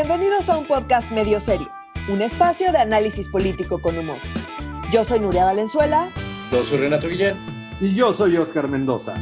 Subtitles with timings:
[0.00, 1.68] Bienvenidos a un podcast medio serio,
[2.08, 4.18] un espacio de análisis político con humor.
[4.92, 6.08] Yo soy Nuria Valenzuela.
[6.52, 7.36] Yo soy Renato Guillén.
[7.80, 9.14] Y yo soy Oscar Mendoza.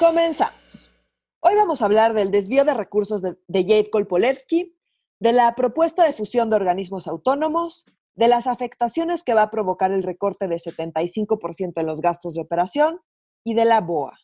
[0.00, 0.90] Comenzamos.
[1.38, 4.76] Hoy vamos a hablar del desvío de recursos de, de Jade Kolpolevsky,
[5.20, 7.84] de la propuesta de fusión de organismos autónomos,
[8.16, 12.40] de las afectaciones que va a provocar el recorte de 75% en los gastos de
[12.40, 13.00] operación
[13.44, 14.18] y de la BOA.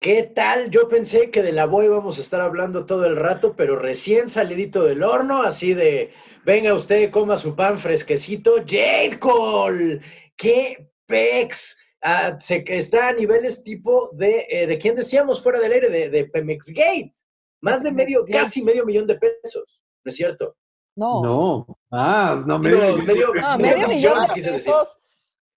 [0.00, 0.70] ¿Qué tal?
[0.70, 4.28] Yo pensé que de la BOA íbamos a estar hablando todo el rato, pero recién
[4.28, 6.12] salidito del horno, así de,
[6.44, 8.56] venga usted, coma su pan fresquecito.
[8.64, 10.00] Jade Cole,
[10.36, 11.76] qué pex.
[12.00, 15.88] Ah, se, está a niveles tipo de, eh, ¿de quién decíamos fuera del aire?
[15.88, 17.12] De, de Pemex Gate.
[17.60, 20.56] Más de medio, casi medio millón de pesos, ¿no es cierto?
[20.94, 21.22] No.
[21.24, 24.72] No, más, no, medio, medio- No, medio medio millón de quise decir.
[24.72, 24.96] pesos.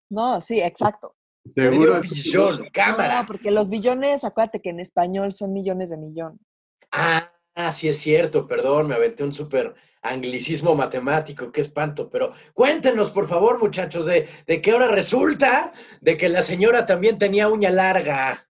[0.10, 1.16] No, sí, exacto.
[1.46, 1.96] Seguro.
[1.96, 3.22] Medio billón, cámara.
[3.22, 6.40] No, porque los billones, acuérdate que en español son millones de millón.
[6.92, 7.32] Ah,
[7.72, 9.74] sí es cierto, perdón, me aventé un súper
[10.04, 16.18] anglicismo matemático, qué espanto, pero cuéntenos, por favor, muchachos, de, de qué ahora resulta de
[16.18, 18.44] que la señora también tenía uña larga.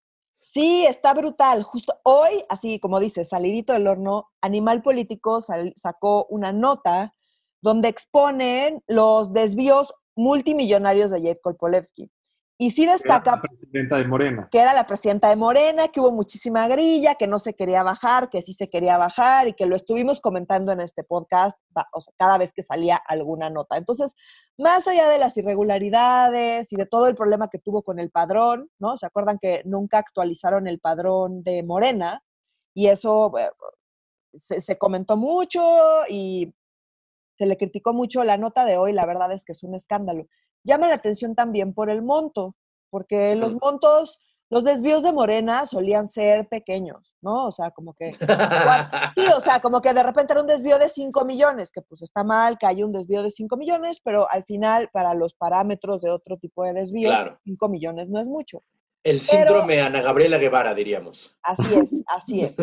[0.54, 1.64] Sí, está brutal.
[1.64, 7.14] Justo hoy, así como dices, salidito del horno, Animal Político sal- sacó una nota
[7.62, 12.12] donde exponen los desvíos multimillonarios de Jade Kolpolevsky.
[12.64, 14.48] Y sí Era la destaca presidenta de Morena.
[14.52, 18.30] que era la presidenta de Morena, que hubo muchísima grilla, que no se quería bajar,
[18.30, 22.02] que sí se quería bajar y que lo estuvimos comentando en este podcast va- o
[22.02, 23.78] sea, cada vez que salía alguna nota.
[23.78, 24.14] Entonces,
[24.60, 28.70] más allá de las irregularidades y de todo el problema que tuvo con el padrón,
[28.78, 28.96] ¿no?
[28.96, 32.22] ¿Se acuerdan que nunca actualizaron el padrón de Morena?
[32.76, 33.50] Y eso eh,
[34.40, 35.62] se, se comentó mucho
[36.10, 36.54] y
[37.40, 40.28] se le criticó mucho la nota de hoy, la verdad es que es un escándalo.
[40.64, 42.56] Llama la atención también por el monto,
[42.90, 47.48] porque los montos, los desvíos de Morena solían ser pequeños, ¿no?
[47.48, 48.12] O sea, como que,
[49.16, 52.02] sí, o sea, como que de repente era un desvío de 5 millones, que pues
[52.02, 56.02] está mal que haya un desvío de 5 millones, pero al final, para los parámetros
[56.02, 57.40] de otro tipo de desvíos, Claro.
[57.44, 58.64] 5 millones no es mucho.
[59.04, 61.36] El síndrome Ana Gabriela Guevara, diríamos.
[61.42, 62.56] Así es, así es.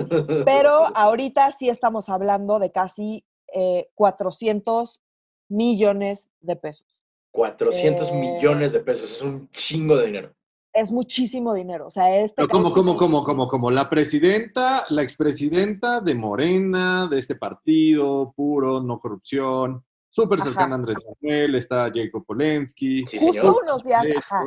[0.45, 5.01] Pero ahorita sí estamos hablando de casi eh, 400
[5.49, 6.98] millones de pesos.
[7.39, 8.15] 400 Eh.
[8.15, 10.35] millones de pesos, es un chingo de dinero.
[10.73, 11.87] Es muchísimo dinero.
[11.87, 17.19] O sea, este Pero como, como, como, como la presidenta, la expresidenta de Morena, de
[17.19, 23.07] este partido, puro, no corrupción, súper cercana a Andrés Manuel, está Jacob Polensky.
[23.07, 23.63] Sí, Justo señor.
[23.63, 24.45] unos días, ajá, O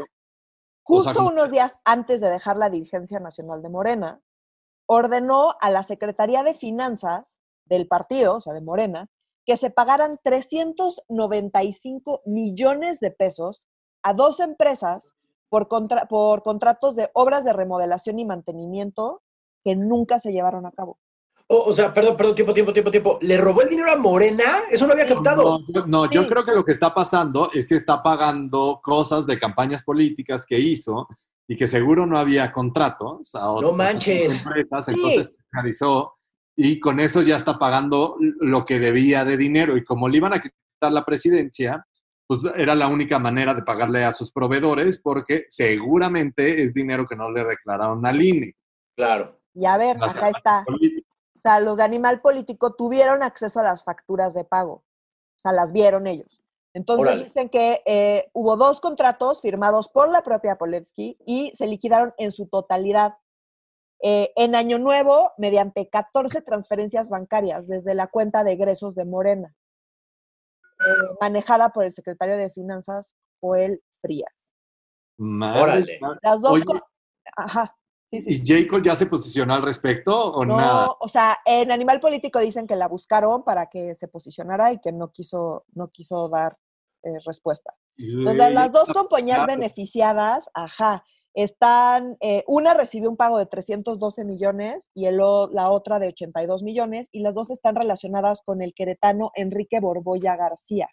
[1.03, 4.19] sea, justo unos días antes de dejar la dirigencia nacional de Morena,
[4.85, 7.25] ordenó a la Secretaría de Finanzas
[7.66, 9.08] del partido, o sea, de Morena,
[9.51, 13.67] que se pagaran 395 millones de pesos
[14.01, 15.13] a dos empresas
[15.50, 19.22] por, contra- por contratos de obras de remodelación y mantenimiento
[19.66, 21.00] que nunca se llevaron a cabo.
[21.47, 23.17] O, o sea, perdón, perdón, tiempo, tiempo, tiempo, tiempo.
[23.22, 24.45] ¿Le robó el dinero a Morena?
[24.72, 25.44] Eso no había captado.
[25.44, 26.28] No, yo- no, yo Sí.
[26.29, 30.57] creo que lo que está pasando es que está pagando cosas de campañas políticas que
[30.59, 31.09] hizo
[31.45, 34.45] y que seguro no había contratos a otras manches.
[34.45, 34.94] empresas, Sí.
[34.95, 36.13] entonces realizó
[36.63, 40.33] y con eso ya está pagando lo que debía de dinero y como le iban
[40.33, 41.88] a quitar la presidencia,
[42.27, 47.16] pues era la única manera de pagarle a sus proveedores porque seguramente es dinero que
[47.16, 48.53] no le declararon al INE.
[48.95, 49.39] Claro.
[49.55, 50.66] Y a ver, Las acá está.
[50.69, 54.73] O sea, los de Animal Político tuvieron acceso a las facturas de pago.
[54.73, 56.43] O sea, las vieron ellos.
[56.75, 62.13] Entonces dicen que eh, hubo dos contratos firmados por la propia Polevsky y se liquidaron
[62.19, 63.16] en su totalidad.
[64.03, 69.56] Eh, en Año Nuevo, mediante 14 transferencias bancarias desde la cuenta de egresos de Morena,
[70.79, 74.31] eh, manejada por el secretario de Finanzas, Joel Frías.
[75.17, 76.00] Madre Órale.
[76.01, 76.17] mía.
[76.22, 76.51] Las dos.
[76.53, 76.66] Oye,
[77.38, 77.75] Ajá.
[78.11, 80.90] Sí, sí, ¿Y Jacob ya se posicionó al respecto o No, nada?
[81.00, 84.91] o sea, en Animal Político dicen que la buscaron para que se posicionara y que
[84.91, 86.57] no quiso, no quiso dar
[87.03, 87.73] eh, respuesta.
[87.97, 94.23] Entonces, la- las dos compañías beneficiadas, ajá, están, eh, una recibió un pago de 312
[94.25, 98.73] millones y el la otra de 82 millones, y las dos están relacionadas con el
[98.73, 100.89] queretano Enrique Borboya García,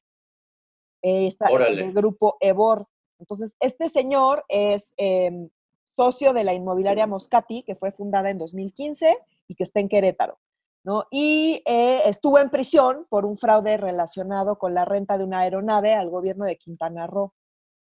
[1.02, 1.85] eh, está- Órale.
[1.85, 2.87] del grupo Ebor.
[3.19, 5.49] Entonces, este señor es em,
[5.96, 9.19] socio de la inmobiliaria Moscati, que fue fundada en 2015
[9.49, 10.38] y que está en Querétaro.
[10.84, 11.05] ¿no?
[11.11, 15.93] Y eh, estuvo en prisión por un fraude relacionado con la renta de una aeronave
[15.94, 17.34] al gobierno de Quintana Roo,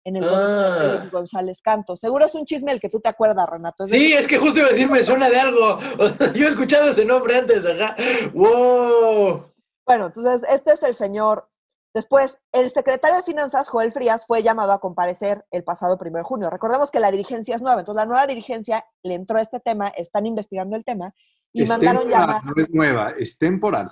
[0.08, 0.90] en el gobierno de Ah.
[0.92, 1.96] Félix González Canto.
[1.96, 3.84] Seguro es un chisme el que tú te acuerdas, Renato.
[3.84, 5.78] Es de- Sí, es que justo iba a decir, me suena de algo.
[5.98, 7.94] O sea, yo he escuchado ese nombre antes, ajá.
[8.34, 9.52] ¡Wow!
[9.86, 11.48] Bueno, entonces este es el señor.
[11.94, 16.28] Después, el secretario de Finanzas, Joel Frías, fue llamado a comparecer el pasado primero de
[16.28, 16.50] junio.
[16.50, 19.88] Recordemos que la dirigencia es nueva, entonces la nueva dirigencia le entró a este tema,
[19.88, 21.14] están investigando el tema
[21.52, 22.44] y es mandaron temporal, llamar.
[22.44, 23.90] no es nueva, es temporal.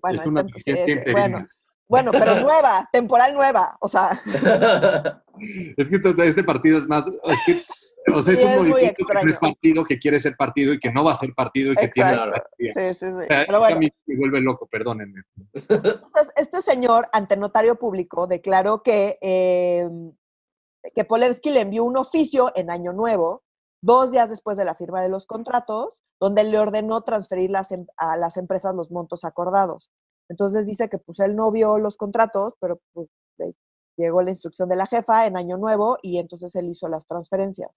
[0.00, 1.20] Bueno, es una tem- vigencia es- interina.
[1.20, 1.48] bueno,
[1.88, 3.76] bueno, pero nueva, temporal nueva.
[3.80, 4.20] O sea,
[5.76, 5.96] Es que
[6.28, 7.62] este partido es más, es que,
[8.12, 10.78] o sea, es un es movimiento que no es partido, que quiere ser partido y
[10.78, 12.16] que no va a ser partido y que tiene...
[12.16, 13.06] O sí, sí, sí.
[13.28, 15.22] sea, Pero que a bueno, mí me vuelve loco, perdónenme.
[15.52, 19.88] entonces, este señor, ante notario público, declaró que, eh,
[20.94, 23.42] que Polensky le envió un oficio en Año Nuevo,
[23.82, 27.86] dos días después de la firma de los contratos, donde le ordenó transferir las em-
[27.96, 29.90] a las empresas los montos acordados.
[30.28, 33.54] Entonces dice que pues él no vio los contratos, pero pues le
[33.96, 37.70] llegó la instrucción de la jefa en Año Nuevo y entonces él hizo las transferencias.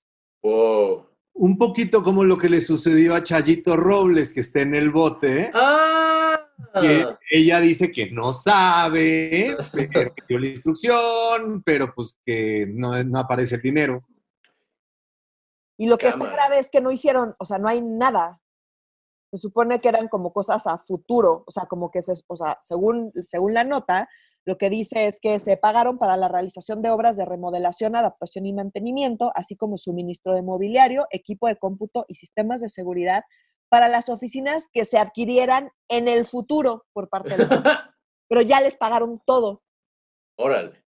[0.43, 1.05] Wow.
[1.33, 5.51] Un poquito como lo que le sucedió a Chayito Robles, que está en el bote,
[5.53, 6.47] ¡Ah!
[6.81, 13.03] que ella dice que no sabe, pero que dio la instrucción, pero pues que no,
[13.03, 14.03] no aparece el dinero.
[15.77, 16.31] Y lo que Cámara.
[16.31, 18.41] está grave es que no hicieron, o sea, no hay nada.
[19.31, 22.57] Se supone que eran como cosas a futuro, o sea, como que se, o sea,
[22.61, 24.07] según, según la nota,
[24.45, 28.45] lo que dice es que se pagaron para la realización de obras de remodelación, adaptación
[28.45, 33.23] y mantenimiento, así como suministro de mobiliario, equipo de cómputo y sistemas de seguridad
[33.69, 37.93] para las oficinas que se adquirieran en el futuro por parte de la
[38.29, 39.63] Pero ya les pagaron todo.
[40.37, 40.81] Órale.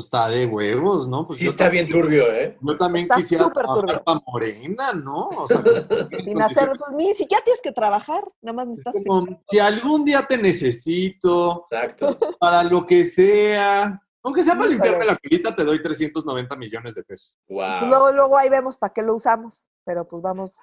[0.00, 1.26] Pues está de huevos, ¿no?
[1.26, 2.56] Pues Sí está bien turbio, ¿eh?
[2.62, 5.28] Yo también Está quisiera trabajar para Morena, ¿no?
[5.28, 5.62] O sea,
[6.24, 9.40] Sin hacer, pues ni siquiera tienes que trabajar, nada más es necesitas como, firmar.
[9.50, 12.16] si algún día te necesito, Exacto.
[12.38, 17.02] para lo que sea, aunque sea para limpiarme la colita, te doy 390 millones de
[17.04, 17.36] pesos.
[17.46, 17.88] Pues Wow.
[17.88, 20.54] luego, luego ahí vemos para qué lo usamos, pero pues vamos.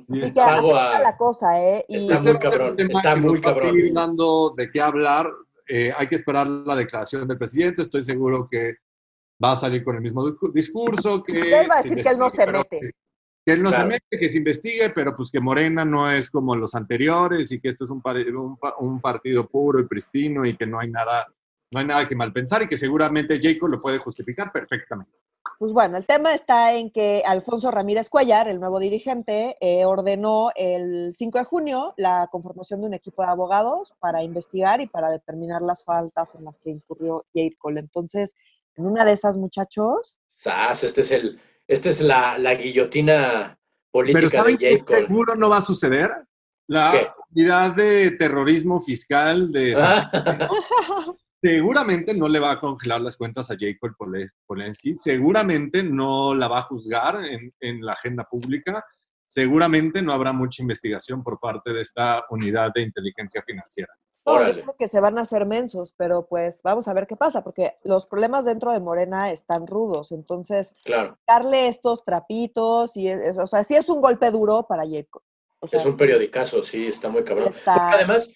[0.00, 0.22] Sí.
[0.34, 0.98] Pago a.
[1.00, 1.84] la cosa, ¿eh?
[1.88, 3.74] Y Está muy cabrón, está muy cabrón.
[3.74, 5.28] seguir dando de qué hablar.
[5.68, 7.82] Eh, hay que esperar la declaración del presidente.
[7.82, 8.76] Estoy seguro que
[9.42, 11.22] va a salir con el mismo discu- discurso.
[11.22, 12.80] Que Él va a decir que él no se mete.
[12.80, 12.90] Que,
[13.44, 13.84] que él no Claro.
[13.84, 17.60] se mete, que se investigue, pero pues que Morena no es como los anteriores y
[17.60, 21.26] que este es un, un, un partido puro y pristino y que no hay nada,
[21.72, 25.12] no hay nada que mal pensar y que seguramente Jacob lo puede justificar perfectamente.
[25.58, 30.50] Pues bueno, el tema está en que Alfonso Ramírez Cuellar, el nuevo dirigente, eh, ordenó
[30.56, 35.08] el 5 de junio la conformación de un equipo de abogados para investigar y para
[35.10, 37.80] determinar las faltas en las que incurrió Jade Cole.
[37.80, 38.34] Entonces,
[38.76, 43.58] en una de esas, muchachos, Sas, este es el, este es la, la guillotina
[43.92, 44.56] Pero política de ¿saben.
[44.56, 44.80] Cole.
[44.80, 46.10] seguro no va a suceder?
[46.66, 47.08] La ¿Qué?
[47.34, 53.50] unidad de terrorismo fiscal de San Ah, Seguramente no le va a congelar las cuentas
[53.50, 58.84] a Jacob Pole- Polensky, seguramente no la va a juzgar en, en la agenda pública,
[59.26, 63.92] seguramente no habrá mucha investigación por parte de esta unidad de inteligencia financiera.
[64.24, 67.16] no, yo creo que se van a hacer mensos, pero pues vamos a ver qué
[67.16, 70.12] pasa, porque los problemas dentro de Morena están rudos.
[70.12, 74.84] Entonces, claro, darle estos trapitos, y es, o sea, sí es un golpe duro para
[74.84, 75.24] Cole.
[75.58, 77.48] O sea, es un periodicazo, sí, está muy cabrón.
[77.48, 78.32] está- además,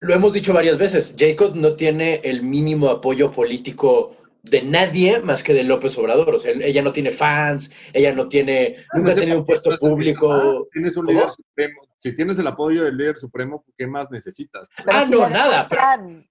[0.00, 5.42] lo hemos dicho varias veces, Jacob no tiene el mínimo apoyo político de nadie más
[5.42, 6.34] que de López Obrador.
[6.34, 10.66] O sea, ella no tiene fans, ella no tiene, nunca ha tenido un puesto público.
[10.72, 11.18] Tienes un ¿Cómo?
[11.18, 11.80] líder supremo.
[11.98, 14.68] Si tienes el apoyo del líder supremo, ¿qué más necesitas?
[14.82, 15.82] Pero Ah, si no, nada, pero-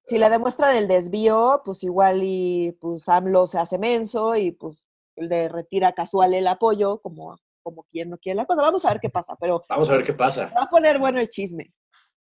[0.04, 4.84] Si le demuestran el desvío, pues igual y pues AMLO se hace menso y pues
[5.16, 8.64] le retira casual el apoyo, como, como quien no quiere la cosa.
[8.64, 10.52] Vamos a ver qué pasa, pero Vamos a ver qué pasa.
[10.58, 11.72] va a poner bueno el chisme.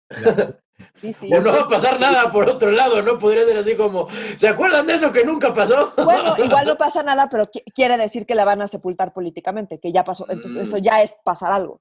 [1.02, 1.34] Sí, sí.
[1.34, 3.20] O no va a pasar nada por otro lado, ¿no?
[3.20, 5.94] Podría ser así como, ¿se acuerdan de eso que nunca pasó?
[6.04, 9.78] Bueno, igual no pasa nada, pero qui- quiere decir que la van a sepultar políticamente,
[9.80, 10.26] que ya pasó.
[10.30, 10.62] Entonces, Mm.
[10.62, 11.78] eso ya es pasar algo.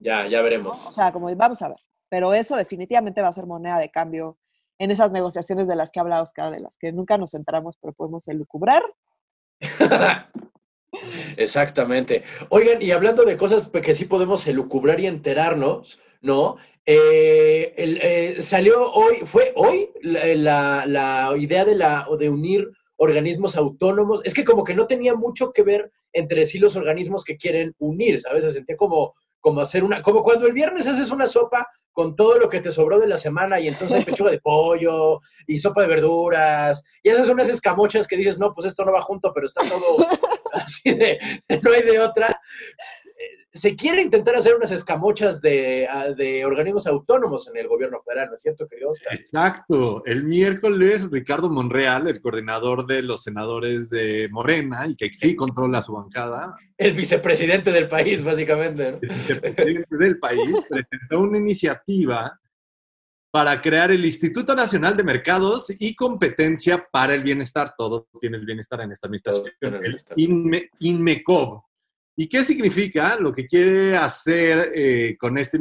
[0.00, 0.44] Ya, ya ¿no?
[0.44, 0.86] veremos.
[0.86, 1.78] O sea, como vamos a ver.
[2.08, 4.36] Pero eso definitivamente va a ser moneda de cambio
[4.78, 7.92] en esas negociaciones de las que habla Oscar, de las que nunca nos centramos, pero
[7.92, 8.82] podemos elucubrar.
[11.36, 12.24] Exactamente.
[12.48, 16.56] Oigan, y hablando de cosas que sí podemos elucubrar y enterarnos, ¿no?
[16.86, 23.56] Eh, el, eh, salió hoy, fue hoy la, la- idea de, la, de unir organismos
[23.56, 24.20] autónomos.
[24.24, 27.74] Es que como que no tenía mucho que ver entre sí los organismos que quieren
[27.78, 28.44] unir, ¿sabes?
[28.44, 32.38] Se sentía como, como hacer una, como cuando el viernes haces una sopa con todo
[32.38, 35.82] lo que te sobró de la semana y entonces hay pechuga de pollo y sopa
[35.82, 39.46] de verduras y haces unas escamochas que dices, no, pues esto no va junto, pero
[39.46, 40.06] está todo
[40.52, 41.18] así de,
[41.62, 42.40] no hay de otra.
[43.52, 48.28] Se quiere intentar hacer unas escamochas de, ah, de organismos autónomos en el gobierno federal,
[48.28, 49.12] ¿no es cierto, querido Oscar?
[49.14, 50.04] Exacto.
[50.06, 55.82] El miércoles, Ricardo Monreal, el coordinador de los senadores de Morena, y que sí controla
[55.82, 58.92] su bancada, El vicepresidente del país, básicamente.
[58.92, 58.98] ¿no?
[59.02, 62.38] el vicepresidente del país, presentó una iniciativa
[63.32, 67.74] para crear el Instituto Nacional de Mercados y Competencia para el Bienestar.
[67.76, 69.52] Todo tiene el bienestar en esta administración.
[69.60, 69.96] el El.
[70.16, 71.62] INME- INMECOB.
[72.20, 73.16] ¿Y qué significa?
[73.18, 75.56] Lo que quiere hacer eh, con esta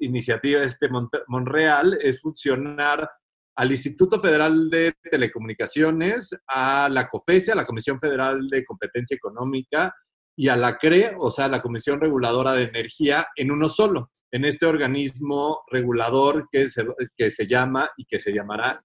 [0.00, 0.88] iniciativa, este
[1.26, 3.10] Monreal, es funcionar
[3.54, 9.94] al Instituto Federal de Telecomunicaciones, a la COFESE, a la Comisión Federal de Competencia Económica
[10.34, 14.46] y a la CRE, o sea, la Comisión Reguladora de Energía, en uno solo, en
[14.46, 16.86] este organismo regulador que se,
[17.18, 18.82] que se llama y que se llamará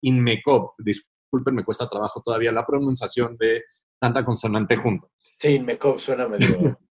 [0.00, 0.80] INMECOP.
[0.80, 3.62] Disculpen, me cuesta trabajo todavía la pronunciación de
[4.00, 5.12] tanta consonante junto.
[5.40, 6.78] Sí, INMECOP suena medio...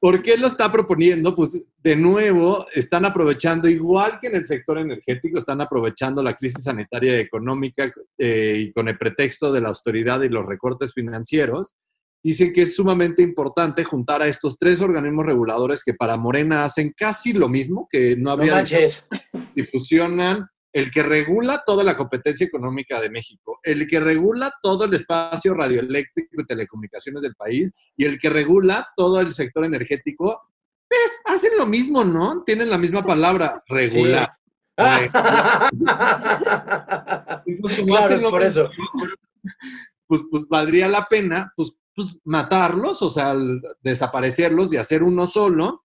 [0.00, 1.34] ¿Por qué lo está proponiendo?
[1.34, 6.64] Pues de nuevo, están aprovechando, igual que en el sector energético, están aprovechando la crisis
[6.64, 11.74] sanitaria y económica eh, y con el pretexto de la austeridad y los recortes financieros.
[12.22, 16.92] Dicen que es sumamente importante juntar a estos tres organismos reguladores que para Morena hacen
[16.96, 18.62] casi lo mismo, que no habría...
[18.62, 18.68] No
[19.54, 24.94] difusionan el que regula toda la competencia económica de México, el que regula todo el
[24.94, 30.42] espacio radioeléctrico y telecomunicaciones del país y el que regula todo el sector energético,
[30.88, 32.42] pues hacen lo mismo, ¿no?
[32.44, 34.32] Tienen la misma palabra, regular.
[34.76, 35.10] claro,
[38.30, 38.70] por eso.
[40.06, 43.34] Pues, pues valdría la pena pues, pues matarlos, o sea,
[43.82, 45.84] desaparecerlos y hacer uno solo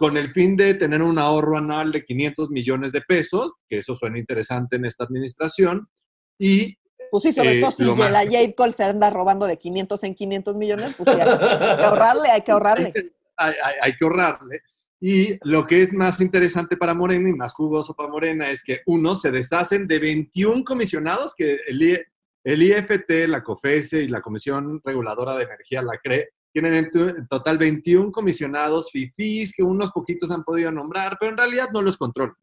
[0.00, 3.94] con el fin de tener un ahorro anual de 500 millones de pesos, que eso
[3.94, 5.90] suena interesante en esta administración,
[6.38, 6.78] y...
[7.10, 10.14] Pues sí, sobre eh, todo si la Jade Cole se anda robando de 500 en
[10.14, 12.92] 500 millones, pues hay que ahorrarle, hay que ahorrarle.
[13.42, 14.60] Hay, hay, que ahorrarle.
[15.00, 18.80] Y lo que es más interesante para Morena y más jugoso para Morena es que,
[18.84, 22.06] uno, se deshacen de 21 comisionados que el,
[22.44, 27.58] el IFT, la COFESE y la Comisión Reguladora de Energía, la CRE, tienen en, total
[27.58, 32.36] 21 comisionados FIFIs que unos poquitos han podido nombrar, pero en realidad no los controlan.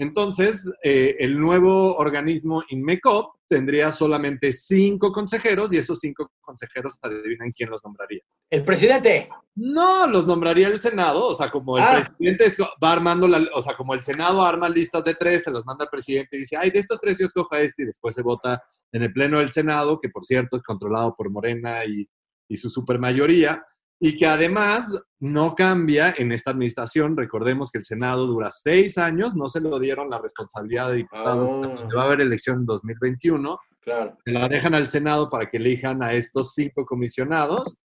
[0.00, 7.50] Entonces, eh, el nuevo organismo INMECOP tendría solamente cinco consejeros y esos cinco consejeros adivinan
[7.50, 8.20] quién los nombraría.
[8.48, 9.28] ¿El presidente?
[9.56, 12.00] No, los nombraría el Senado, o sea, como el ah.
[12.16, 12.44] presidente
[12.82, 15.84] va armando, la, o sea, como el Senado arma listas de tres, se los manda
[15.84, 18.22] al presidente y dice, ay, de estos tres yo escojo a este y después se
[18.22, 18.62] vota
[18.92, 22.08] en el Pleno del Senado, que por cierto es controlado por Morena y
[22.48, 23.62] y su supermayoría,
[24.00, 27.16] y que además no cambia en esta administración.
[27.16, 31.64] Recordemos que el Senado dura seis años, no se lo dieron la responsabilidad de diputado,
[31.64, 31.88] ah.
[31.96, 33.58] va a haber elección en 2021.
[33.80, 34.16] Claro.
[34.24, 37.80] Se la dejan al Senado para que elijan a estos cinco comisionados.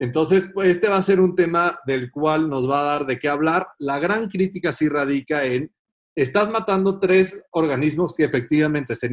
[0.00, 3.20] Entonces, pues, este va a ser un tema del cual nos va a dar de
[3.20, 3.68] qué hablar.
[3.78, 5.72] La gran crítica sí radica en
[6.14, 9.08] estás matando tres organismos que efectivamente se,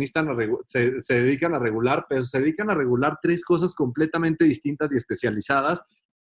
[0.68, 5.84] se, dedican a regular, pero se dedican a regular tres cosas completamente distintas y especializadas.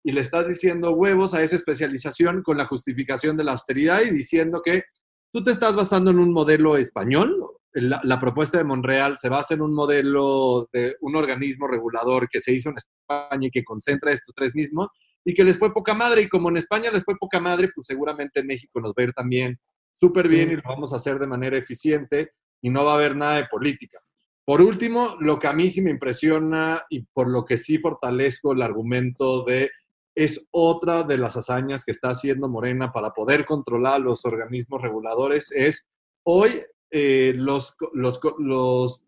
[0.03, 4.11] Y le estás diciendo huevos a esa especialización con la justificación de la austeridad y
[4.11, 4.83] diciendo que
[5.31, 7.35] tú te estás basando en un modelo español.
[7.73, 12.39] La, la propuesta de Monreal se basa en un modelo de un organismo regulador que
[12.39, 14.87] se hizo en España y que concentra estos tres mismos
[15.23, 16.21] y que les fue poca madre.
[16.21, 19.03] Y como en España les fue poca madre, pues seguramente en México nos va a
[19.03, 19.59] ir también
[19.99, 23.15] súper bien y lo vamos a hacer de manera eficiente y no va a haber
[23.15, 23.99] nada de política.
[24.45, 28.53] Por último, lo que a mí sí me impresiona y por lo que sí fortalezco
[28.53, 29.69] el argumento de
[30.15, 35.51] es otra de las hazañas que está haciendo Morena para poder controlar los organismos reguladores,
[35.51, 35.85] es
[36.25, 39.05] hoy eh, los, los, los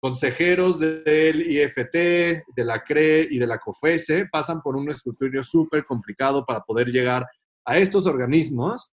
[0.00, 5.86] consejeros del IFT, de la CRE y de la COFESE pasan por un escrutinio súper
[5.86, 7.26] complicado para poder llegar
[7.64, 8.90] a estos organismos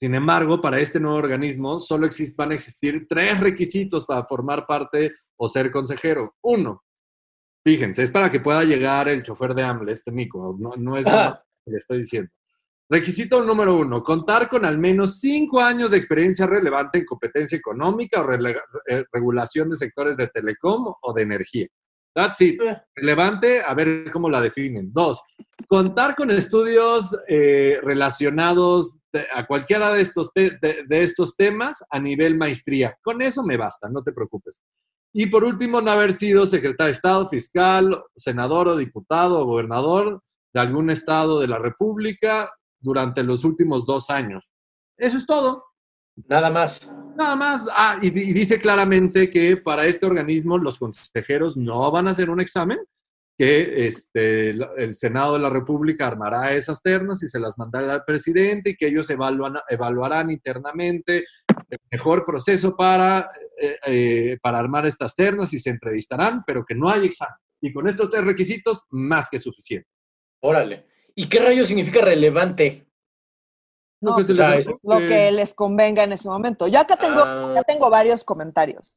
[0.00, 5.14] sin embargo, para este nuevo organismo solo van a existir tres requisitos para formar parte
[5.36, 6.36] o ser consejero.
[6.42, 6.84] Uno,
[7.64, 11.40] fíjense, es para que pueda llegar el chofer de AMLE, este mico, no, es lo
[11.64, 12.30] que le estoy diciendo.
[12.90, 18.22] Requisito número uno, contar con al menos cinco años de experiencia relevante en competencia económica
[18.22, 18.32] o
[18.86, 21.66] eh, regulación de sectores de telecom o de energía.
[22.18, 22.60] That's it.
[22.96, 24.92] Relevante, a ver cómo la definen.
[24.92, 25.22] Dos,
[25.68, 28.98] contar con estudios eh, relacionados
[29.32, 32.98] a cualquiera de estos, de, estos temas a nivel maestría.
[33.02, 34.60] Con eso me basta, no te preocupes.
[35.12, 40.20] Y por último, no haber sido secretario de Estado, fiscal, senador o diputado o gobernador
[40.52, 44.50] de algún estado de la República durante los últimos dos años.
[44.96, 45.67] Eso es todo.
[46.26, 46.92] Nada más.
[47.16, 47.68] Nada más.
[47.72, 52.40] Ah, y, dice claramente que para este organismo los consejeros no van a hacer un
[52.40, 52.78] examen,
[53.36, 58.04] que este, el Senado de la República armará esas ternas y se las mandará al
[58.04, 61.24] presidente y que ellos evaluan, evaluarán internamente
[61.70, 66.74] el mejor proceso para, eh, eh, para armar estas ternas y se entrevistarán, pero que
[66.74, 67.36] no hay examen.
[67.60, 69.88] Y con estos tres requisitos, más que suficiente.
[70.40, 70.86] Órale.
[71.14, 72.87] ¿Y qué rayo significa relevante?
[74.00, 74.28] No, pues,
[74.82, 76.68] lo que, les convenga en ese momento.
[76.68, 77.62] Yo acá tengo, ah.
[77.66, 78.96] tengo varios comentarios.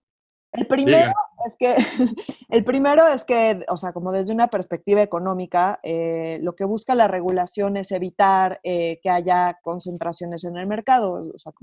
[0.51, 1.13] El primero
[1.45, 1.75] es que,
[2.49, 6.93] el primero es que, o sea, como desde una perspectiva económica, eh, lo que busca
[6.93, 11.31] la regulación es evitar eh, que haya concentraciones en el mercado.
[11.33, 11.53] O sea,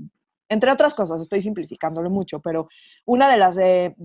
[0.49, 2.67] entre otras cosas, estoy simplificándolo mucho, pero
[3.05, 3.95] una de las de,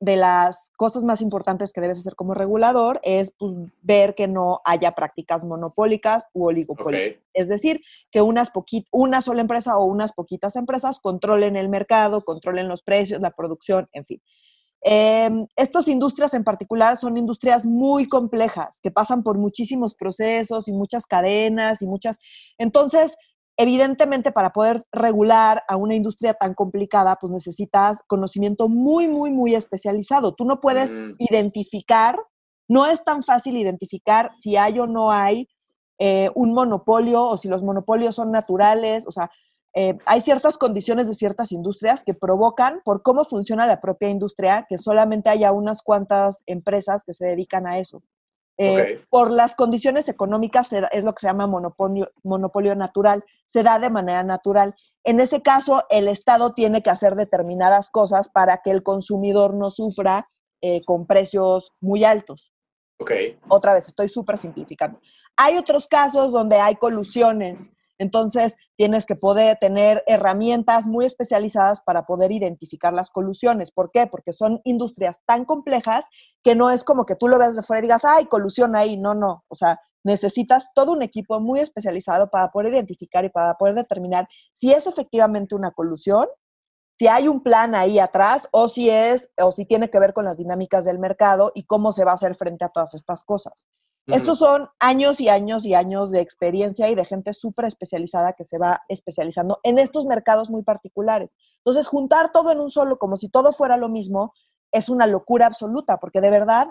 [0.00, 3.52] las cosas más importantes que debes hacer como regulador es pues,
[3.82, 7.22] ver que no haya prácticas monopólicas u oligopólicas.
[7.32, 7.80] Es decir,
[8.10, 8.52] que unas
[8.92, 13.88] una sola empresa o unas poquitas empresas controlen el mercado, controlen los precios, la producción,
[13.92, 14.22] en fin.
[14.82, 20.72] Em, estas industrias en particular son industrias muy complejas, que pasan por muchísimos procesos y
[20.72, 22.18] muchas cadenas y muchas...
[22.56, 23.16] Entonces,
[23.56, 29.54] evidentemente para poder regular a una industria tan complicada, pues necesitas conocimiento muy, muy, muy
[29.54, 30.34] especializado.
[30.34, 31.14] Tú no puedes mm.
[31.18, 32.18] identificar,
[32.68, 35.48] no es tan fácil identificar si hay o no hay
[35.98, 39.30] eh, un monopolio o si los monopolios son naturales, o sea,
[39.78, 44.66] eh, hay ciertas condiciones de ciertas industrias que provocan, por cómo funciona la propia industria,
[44.68, 48.02] que solamente haya unas cuantas empresas que se dedican a eso.
[48.58, 53.22] Eh, por las condiciones económicas es lo que se llama monopolio, monopolio natural,
[53.52, 54.74] se da de manera natural.
[55.04, 59.70] En ese caso, el Estado tiene que hacer determinadas cosas para que el consumidor no
[59.70, 60.28] sufra
[60.62, 62.50] eh, con precios muy altos.
[62.98, 63.38] Okay.
[63.48, 65.00] Otra vez, estoy súper simplificando.
[65.36, 72.04] Hay otros casos donde hay colusiones entonces, tienes que poder tener herramientas muy especializadas para
[72.04, 73.70] poder identificar las colusiones.
[73.70, 74.06] ¿Por qué?
[74.06, 76.04] Porque son industrias tan complejas
[76.42, 78.96] que no es como que tú lo ves de fuera y digas, ay, colusión ahí.
[78.96, 79.44] No, no.
[79.48, 84.28] O sea, necesitas todo un equipo muy especializado para poder identificar y para poder determinar
[84.56, 86.26] si es efectivamente una colusión,
[86.98, 90.24] si hay un plan ahí atrás o si es o si tiene que ver con
[90.24, 93.66] las dinámicas del mercado y cómo se va a hacer frente a todas estas cosas.
[94.06, 98.44] Estos son años y años y años de experiencia y de gente súper especializada que
[98.44, 101.30] se va especializando en estos mercados muy particulares.
[101.58, 104.32] Entonces, juntar todo en un solo, como si todo fuera lo mismo,
[104.70, 106.68] es una locura absoluta, porque de verdad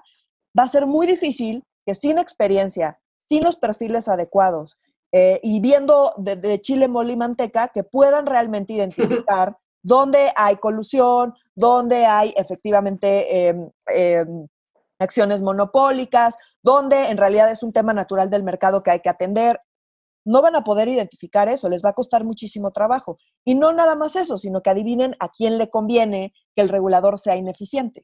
[0.57, 4.77] va a ser muy difícil que sin experiencia, sin los perfiles adecuados
[5.11, 11.33] eh, y viendo de, chile, mole y manteca, que puedan realmente identificar dónde hay colusión,
[11.53, 14.47] dónde hay efectivamente em, em,
[14.99, 19.61] acciones monopólicas, donde en realidad es un tema natural del mercado que hay que atender.
[20.25, 23.19] No van a poder identificar eso, les va a costar muchísimo trabajo.
[23.43, 27.19] Y no nada más eso, sino que adivinen a quién le conviene que el regulador
[27.19, 28.03] sea ineficiente.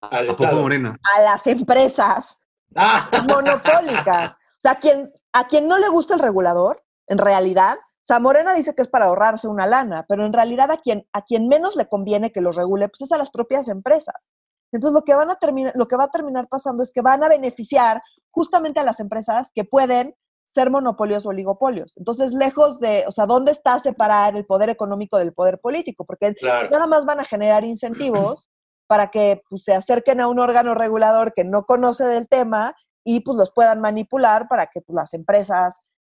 [0.00, 0.64] Al Estado.
[0.68, 2.38] A las empresas
[2.76, 3.10] ah.
[3.28, 4.36] monopólicas.
[4.58, 8.18] O sea, a quien, a quien no le gusta el regulador, en realidad, o sea,
[8.18, 11.46] Morena dice que es para ahorrarse una lana, pero en realidad a quien, a quien
[11.46, 14.16] menos le conviene que lo regule, pues es a las propias empresas.
[14.72, 17.22] Entonces, lo que, van a terminar, lo que va a terminar pasando es que van
[17.24, 20.14] a beneficiar justamente a las empresas que pueden
[20.54, 21.92] ser monopolios o oligopolios.
[21.96, 26.04] Entonces, lejos de, o sea, ¿dónde está separar el poder económico del poder político?
[26.04, 26.34] Porque
[26.70, 28.48] nada más van a generar incentivos
[28.86, 33.20] para que pues, se acerquen a un órgano regulador que no conoce del tema y
[33.20, 35.74] pues los puedan manipular para que pues, las empresas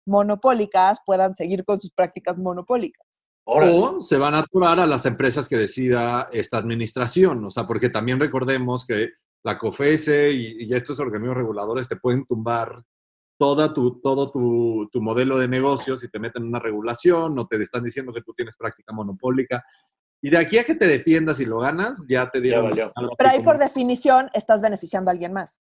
[0.06, 3.06] monopólicas puedan seguir con sus prácticas monopólicas.
[3.44, 7.90] O se van a aturar a las empresas que decida esta administración, o sea, porque
[7.90, 9.10] también recordemos que
[9.42, 12.82] la COFESE y, estos organismos reguladores te pueden tumbar
[13.38, 17.46] toda tu, todo tu, tu, modelo de negocio si te meten en una regulación o
[17.46, 19.64] te están diciendo que tú tienes práctica monopólica.
[20.22, 22.74] Y de aquí a que te defiendas y lo ganas, ya te dieron.
[23.16, 25.58] Pero ahí por definición estás beneficiando a alguien más.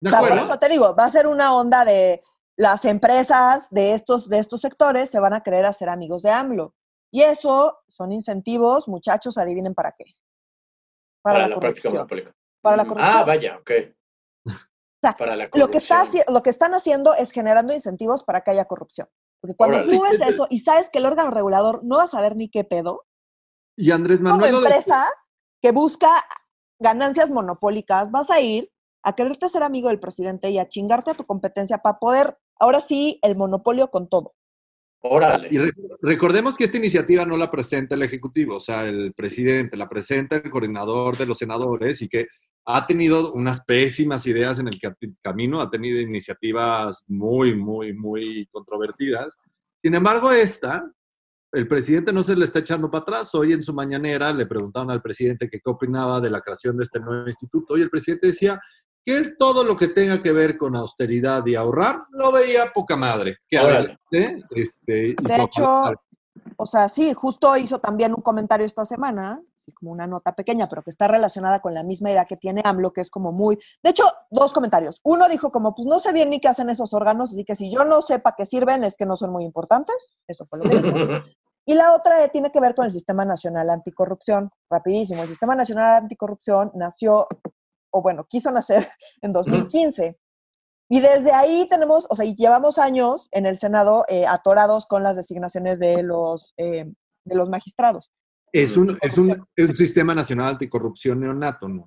[0.00, 2.22] ¿De por eso te digo, va a ser una onda de
[2.60, 6.74] las empresas de estos, de estos sectores se van a querer hacer amigos de AMLO.
[7.10, 10.04] Y eso son incentivos, muchachos, adivinen para qué.
[11.22, 12.06] Para, la, corrupción.
[12.60, 13.14] Para la corrupción.
[13.16, 13.70] Ah, vaya, ok.
[15.18, 18.66] para la Lo que, está, lo que están haciendo es generando incentivos para que haya
[18.66, 19.08] corrupción.
[19.40, 22.36] Porque cuando tú ves eso y sabes que el órgano regulador no va a saber
[22.36, 23.06] ni qué pedo,
[23.80, 24.52] y Andrés Manuel.
[24.52, 25.08] Como empresa
[25.62, 26.22] que busca
[26.78, 28.70] ganancias monopólicas, vas a ir
[29.02, 32.80] a quererte ser amigo del presidente y a chingarte a tu competencia para poder Ahora
[32.80, 34.34] sí, el monopolio con todo.
[35.02, 35.48] Órale.
[35.50, 35.58] Y
[36.02, 40.36] recordemos que esta iniciativa no la presenta el Ejecutivo, o sea, el presidente, la presenta
[40.36, 42.28] el coordinador de los senadores y que
[42.66, 44.78] ha tenido unas pésimas ideas en el
[45.22, 49.38] camino, ha tenido iniciativas muy, muy, muy controvertidas.
[49.82, 50.84] Sin embargo, esta,
[51.52, 53.34] el presidente no se le está echando para atrás.
[53.34, 57.00] Hoy en su mañanera le preguntaron al presidente qué opinaba de la creación de este
[57.00, 58.60] nuevo instituto y el presidente decía
[59.10, 62.96] que él todo lo que tenga que ver con austeridad y ahorrar lo veía poca
[62.96, 63.38] madre.
[63.48, 63.58] Que
[64.50, 65.92] este, de hecho,
[66.56, 69.40] o sea, sí, justo hizo también un comentario esta semana,
[69.74, 72.92] como una nota pequeña, pero que está relacionada con la misma idea que tiene AMLO,
[72.92, 73.58] que es como muy...
[73.82, 75.00] De hecho, dos comentarios.
[75.04, 77.70] Uno dijo como, pues no sé bien ni qué hacen esos órganos, así que si
[77.70, 80.14] yo no sepa qué sirven, es que no son muy importantes.
[80.26, 80.96] Eso fue lo que dijo.
[81.66, 84.50] Y la otra tiene que ver con el Sistema Nacional Anticorrupción.
[84.68, 87.28] Rapidísimo, el Sistema Nacional Anticorrupción nació,
[87.90, 88.88] o bueno, quiso nacer
[89.22, 90.18] en 2015.
[90.92, 95.16] Y desde ahí tenemos, o sea, llevamos años en el Senado eh, atorados con las
[95.16, 96.90] designaciones de los, eh,
[97.24, 98.10] de los magistrados.
[98.52, 101.86] Es un, es, un, un sistema nacional anticorrupción neonato, ¿no?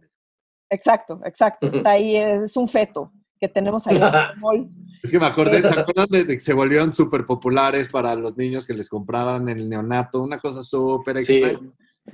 [0.69, 1.67] Exacto, exacto.
[1.67, 3.99] Está ahí, es un feto que tenemos ahí.
[5.03, 8.65] es que me acordé, ¿se acuerdan de, que se volvieron súper populares para los niños
[8.65, 10.21] que les compraban el neonato?
[10.21, 11.59] Una cosa súper extraña.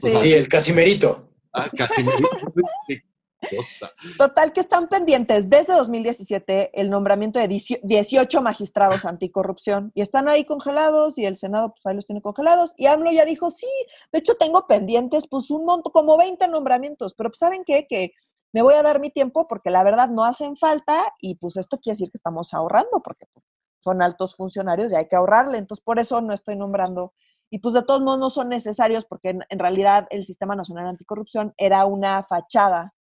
[0.02, 1.30] Sí, el casimerito.
[1.54, 2.30] Ah, casimerito.
[4.18, 5.50] Total, que están pendientes.
[5.50, 9.92] Desde 2017 el nombramiento de 18 magistrados anticorrupción.
[9.96, 12.74] Y están ahí congelados y el Senado pues ahí los tiene congelados.
[12.78, 13.68] Y AMLO ya dijo, sí,
[14.12, 17.88] de hecho tengo pendientes pues un montón, como 20 nombramientos, pero pues, ¿saben qué?
[17.88, 18.12] Que
[18.52, 21.78] me voy a dar mi tiempo porque la verdad no hacen falta y pues esto
[21.78, 23.46] quiere decir que estamos ahorrando porque pues,
[23.80, 27.14] son altos funcionarios y hay que ahorrarle, entonces por eso no estoy nombrando.
[27.52, 31.54] Y pues de todos modos no son necesarios porque en realidad el Sistema Nacional Anticorrupción
[31.58, 32.94] era una fachada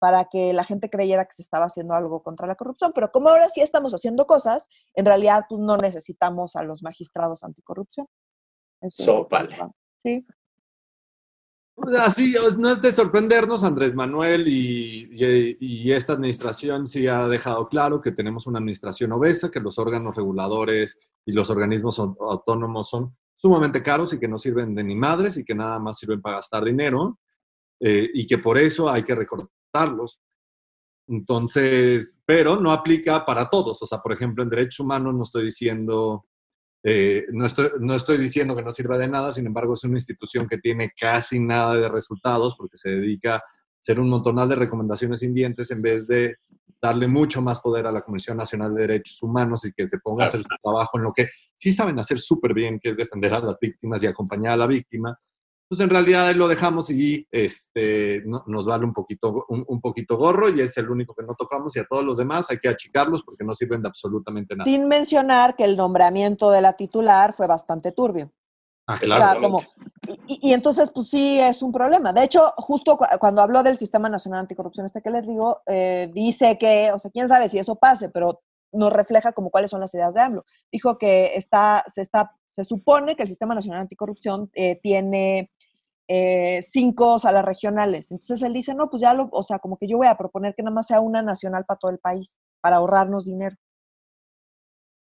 [0.00, 2.92] para que la gente creyera que se estaba haciendo algo contra la corrupción.
[2.94, 7.44] Pero como ahora sí estamos haciendo cosas, en realidad pues, no necesitamos a los magistrados
[7.44, 8.06] anticorrupción.
[8.80, 9.56] Eso vale.
[10.02, 10.26] Sí.
[11.98, 15.08] Así, no es de sorprendernos, Andrés Manuel y,
[15.60, 20.14] y, esta administración sí ha dejado claro que tenemos una administración obesa, que los órganos
[20.14, 25.38] reguladores y los organismos autónomos son sumamente caros y que no sirven de ni madres
[25.38, 27.18] y que nada más sirven para gastar dinero
[27.80, 29.48] eh, y que por eso hay que recortar
[31.08, 33.82] entonces, pero no aplica para todos.
[33.82, 36.26] O sea, por ejemplo, en derechos humanos no estoy diciendo,
[36.84, 39.96] eh, no, estoy, no estoy diciendo que no sirva de nada, sin embargo, es una
[39.96, 43.42] institución que tiene casi nada de resultados porque se dedica a
[43.82, 46.36] hacer un montonal de recomendaciones indientes en vez de
[46.80, 50.24] darle mucho más poder a la Comisión Nacional de Derechos Humanos y que se ponga
[50.24, 51.28] a hacer su trabajo en lo que
[51.58, 54.66] sí saben hacer súper bien, que es defender a las víctimas y acompañar a la
[54.66, 55.18] víctima
[55.70, 60.60] pues en realidad lo dejamos y este, nos vale un poquito, un, poquito gorro y
[60.60, 63.44] es el único que no tocamos y a todos los demás hay que achicarlos porque
[63.44, 64.64] no sirven de absolutamente nada.
[64.64, 68.32] Sin mencionar que el nombramiento de la titular fue bastante turbio.
[68.88, 69.58] Ah, claro.
[70.26, 72.12] y, entonces, pues sí, es un problema.
[72.12, 76.58] De hecho, justo cuando habló del Sistema Nacional Anticorrupción, este que les digo, eh, dice
[76.58, 79.94] que, o sea, quién sabe si eso pase, pero nos refleja como cuáles son las
[79.94, 80.44] ideas de AMLO.
[80.72, 85.52] Dijo que está, se está, se supone que el Sistema Nacional Anticorrupción eh, tiene
[86.12, 88.10] eh, cinco salas regionales.
[88.10, 90.56] Entonces él dice, no, pues ya lo, o sea, como que yo voy a proponer
[90.56, 93.54] que nada más sea una nacional para todo el país, para ahorrarnos dinero.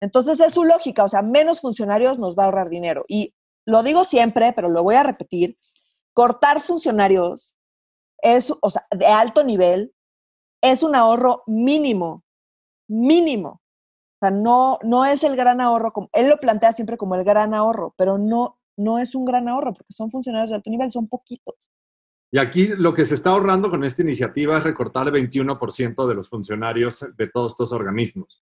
[0.01, 3.05] Entonces es su lógica, o sea, menos funcionarios nos va a ahorrar dinero.
[3.09, 3.35] Y
[3.67, 5.59] lo digo siempre, pero lo voy a repetir,
[6.15, 7.59] cortar funcionarios
[8.23, 9.93] es, o sea, de alto nivel,
[10.63, 12.25] es un ahorro mínimo,
[12.89, 13.61] mínimo.
[14.15, 17.25] O sea, no, no es el gran ahorro, como, él lo plantea siempre como el
[17.25, 20.91] gran ahorro, pero no, no es un gran ahorro porque son funcionarios de alto nivel,
[20.91, 21.55] son poquitos.
[22.31, 26.15] Y aquí lo que se está ahorrando con esta iniciativa es recortar el 21% de
[26.15, 28.43] los funcionarios de todos estos organismos.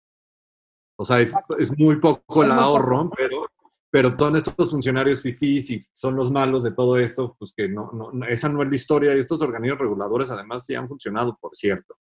[0.98, 1.34] O sea, es,
[1.78, 3.46] muy poco el ahorro, pero,
[3.92, 7.92] pero todos estos funcionarios FIFIs y son los malos de todo esto, pues que no,
[7.92, 9.14] no, esa no es la historia.
[9.14, 11.98] Y estos organismos reguladores además sí han funcionado, por cierto.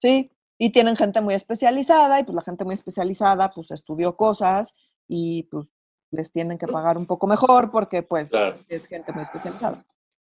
[0.00, 4.74] Sí, y tienen gente muy especializada y pues la gente muy especializada pues estudió cosas
[5.06, 5.66] y pues
[6.14, 8.30] les tienen que pagar un poco mejor porque pues
[8.68, 9.84] es gente muy especializada.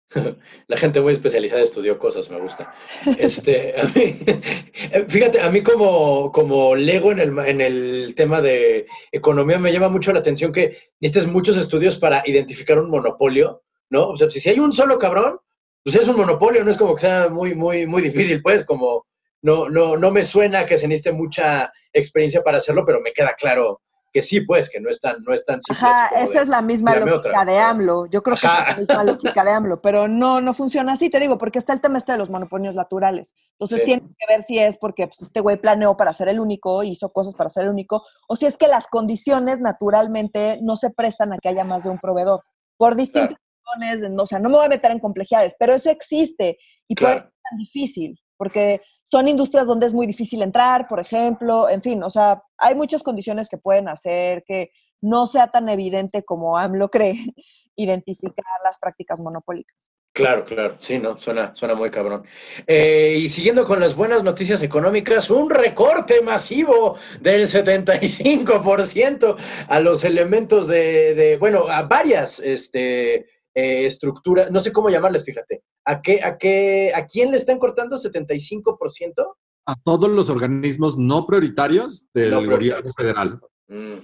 [0.67, 2.73] La gente muy especializada estudió cosas, me gusta.
[3.17, 3.73] Este,
[5.07, 9.89] fíjate, a mí como, como lego en el, en el tema de economía me llama
[9.89, 14.09] mucho la atención que necesitas muchos estudios para identificar un monopolio, ¿no?
[14.09, 15.39] O sea, si hay un solo cabrón,
[15.83, 19.05] pues es un monopolio, no es como que sea muy, muy, muy difícil, pues, como
[19.41, 23.33] no, no, no me suena que se necesite mucha experiencia para hacerlo, pero me queda
[23.35, 23.81] claro
[24.17, 25.87] que sí, pues, que no es tan, no es tan simple.
[25.87, 28.07] Ajá, esa es la misma lógica de AMLO.
[28.07, 31.19] Yo creo que es la misma lógica de AMLO, pero no, no funciona así, te
[31.19, 33.35] digo, porque está el tema este de los monopolios naturales.
[33.51, 36.81] Entonces tiene que ver si es porque pues, este güey planeó para ser el único,
[36.81, 40.89] hizo cosas para ser el único, o si es que las condiciones naturalmente no se
[40.89, 42.41] prestan a que haya más de un proveedor.
[42.75, 46.57] Por distintas razones, o sea, no me voy a meter en complejidades, pero eso existe
[46.87, 50.99] y por eso es tan difícil, porque son industrias donde es muy difícil entrar, por
[50.99, 55.69] ejemplo, en fin, o sea, hay muchas condiciones que pueden hacer que no sea tan
[55.69, 57.33] evidente como AMLO cree
[57.75, 59.77] identificar las prácticas monopólicas.
[60.17, 62.23] Claro, claro, sí, no, suena, suena muy cabrón.
[62.65, 70.03] Eh, y siguiendo con las buenas noticias económicas, un recorte masivo del 75% a los
[70.03, 73.27] elementos de, de, bueno, a varias este,
[73.59, 75.63] eh, estructura, no sé cómo llamarles, fíjate.
[75.85, 79.35] ¿A, qué, a, qué, ¿A quién le están cortando 75%?
[79.65, 83.39] A todos los organismos no prioritarios del gobierno federal.
[83.67, 83.95] Mm.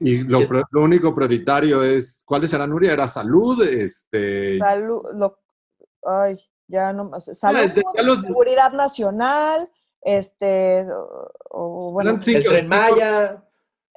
[0.00, 2.92] Y lo, es- único prioritario es, ¿cuáles eran, Nuria?
[2.92, 3.62] ¿Era salud?
[3.66, 5.40] Este, Salud, lo-
[6.04, 7.24] ay, ya no más.
[7.38, 13.44] Salud, ya los- seguridad nacional, este, o, o, bueno, El Tren Maya,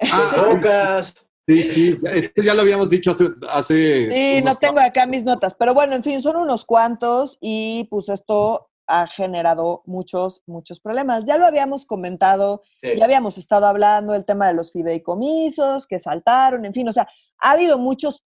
[0.00, 1.14] Ah, Bocas.
[1.54, 3.28] Sí, sí, ya- este ya lo habíamos dicho hace...
[3.50, 7.86] hace Sí, no tengo acá mis notas, pero bueno, en fin, son unos cuantos y
[7.90, 11.24] pues esto ha generado muchos, muchos problemas.
[11.24, 12.90] Ya lo habíamos comentado, Sí.
[12.98, 17.08] ya habíamos estado hablando del tema de los fideicomisos que saltaron, en fin, o sea,
[17.40, 18.24] ha habido muchos,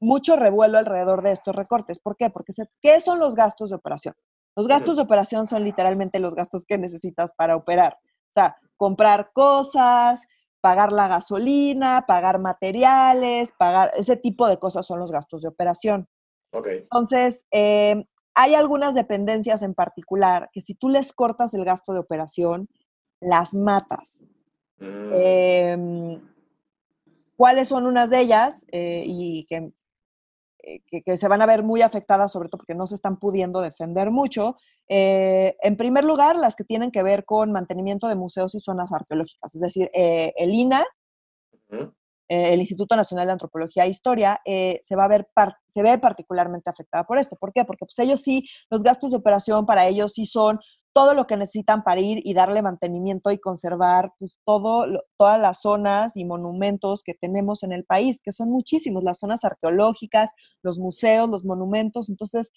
[0.00, 1.98] mucho revuelo alrededor de estos recortes.
[2.00, 2.30] ¿Por qué?
[2.30, 4.14] Porque se- ¿qué son los gastos de operación?
[4.56, 7.98] Los gastos de operación son literalmente los gastos que necesitas para operar.
[8.34, 10.20] O sea, comprar cosas,
[10.62, 16.08] pagar la gasolina, pagar materiales, pagar ese tipo de cosas son los gastos de operación.
[16.52, 16.68] Ok.
[16.68, 21.98] Entonces, eh, hay algunas dependencias en particular que si tú les cortas el gasto de
[21.98, 22.68] operación,
[23.20, 24.24] las matas.
[24.78, 26.20] Mm, Em,
[27.36, 28.56] ¿Cuáles son unas de ellas?
[28.70, 29.72] Eh, y que,
[30.86, 33.60] que, que se van a ver muy afectadas, sobre todo porque no se están pudiendo
[33.60, 34.56] defender mucho.
[34.88, 38.92] Eh, en primer lugar, las que tienen que ver con mantenimiento de museos y zonas
[38.92, 40.84] arqueológicas, es decir, eh, el INA,
[42.28, 45.28] eh, el Instituto Nacional de Antropología e Historia, eh, se va a ver,
[45.66, 47.36] se ve particularmente afectada por esto.
[47.36, 47.64] ¿Por qué?
[47.64, 50.58] Porque pues ellos sí, los gastos de operación para ellos sí son
[50.92, 55.60] todo lo que necesitan para ir y darle mantenimiento y conservar pues, todo, todas las
[55.60, 60.78] zonas y monumentos que tenemos en el país, que son muchísimos, las zonas arqueológicas, los
[60.78, 62.08] museos, los monumentos.
[62.08, 62.50] Entonces,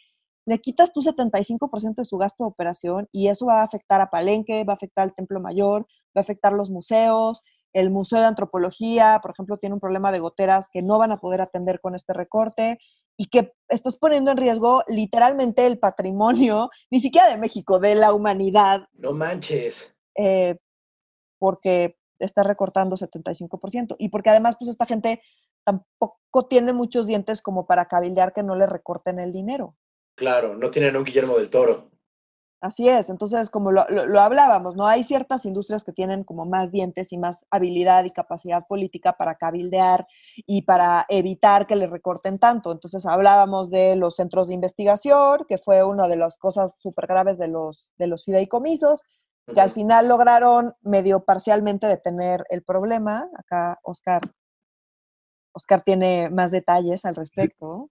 [0.46, 4.10] le quitas tu 75% de su gasto de operación y eso va a afectar a
[4.10, 7.42] Palenque, va a afectar al Templo Mayor, va a afectar los museos,
[7.74, 11.18] el Museo de Antropología, por ejemplo, tiene un problema de goteras que no van a
[11.18, 12.80] poder atender con este recorte
[13.18, 18.14] y que estás poniendo en riesgo literalmente el patrimonio, ni siquiera de México, de la
[18.14, 19.96] humanidad, No manches.
[20.16, 20.58] eh,
[21.40, 23.96] porque está recortando 75%.
[24.00, 25.22] Y porque además, pues esta gente
[25.66, 29.76] tampoco tiene muchos dientes como para cabildear que no le recorten el dinero.
[30.16, 31.90] Claro, no tienen un Guillermo del Toro.
[32.66, 34.88] Así es, entonces como lo, lo- lo hablábamos, ¿no?
[34.88, 39.36] Hay ciertas industrias que tienen como más dientes y más habilidad y capacidad política para
[39.36, 40.08] cabildear
[40.48, 42.72] y para evitar que le recorten tanto.
[42.72, 47.38] Entonces hablábamos de los centros de investigación, que fue una de las cosas súper graves
[47.38, 49.04] de los, de los fideicomisos,
[49.54, 53.30] que al final lograron medio parcialmente detener el problema.
[53.38, 54.22] Acá Oscar,
[55.54, 57.90] Oscar tiene más detalles al respecto.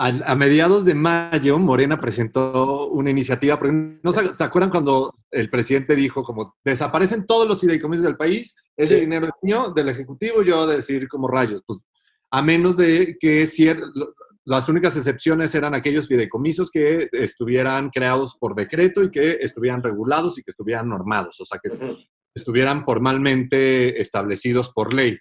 [0.00, 5.50] A, a mediados de mayo, Morena presentó una iniciativa, porque ¿no se, acuerdan cuando el
[5.50, 8.54] presidente dijo como desaparecen todos los fideicomisos del país?
[8.76, 9.00] Ese Sí.
[9.00, 11.80] dinero es mío, del Ejecutivo, yo decir como rayos, pues
[12.30, 13.82] a menos de que cier-
[14.44, 20.38] las únicas excepciones eran aquellos fideicomisos que estuvieran creados por decreto y que estuvieran regulados
[20.38, 21.70] y que estuvieran normados, o sea, que
[22.34, 25.18] estuvieran formalmente establecidos por ley.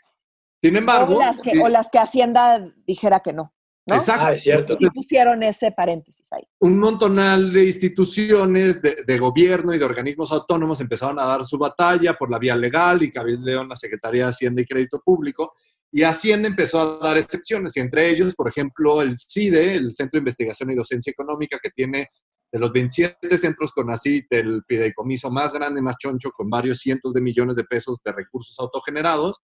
[0.64, 3.54] Sin embargo, o, las que, sí, o las que Hacienda dijera que no.
[3.88, 3.96] ¿No?
[3.96, 4.26] exacto.
[4.26, 4.78] Ah, es cierto.
[4.80, 6.44] Y pusieron ese paréntesis ahí.
[6.60, 11.58] un montonal de instituciones, de, de gobierno y de organismos autónomos empezaron a dar su
[11.58, 15.54] batalla por la vía legal y cabildeó en la Secretaría de Hacienda y Crédito Público.
[15.92, 20.18] Y Hacienda empezó a dar excepciones, y entre ellos, por ejemplo, el CIDE, el Centro
[20.18, 22.10] de Investigación y Docencia Económica, que tiene
[22.52, 27.14] de los 27 centros con así el fideicomiso más grande, más choncho, con varios cientos
[27.14, 29.38] de millones de pesos de recursos autogenerados,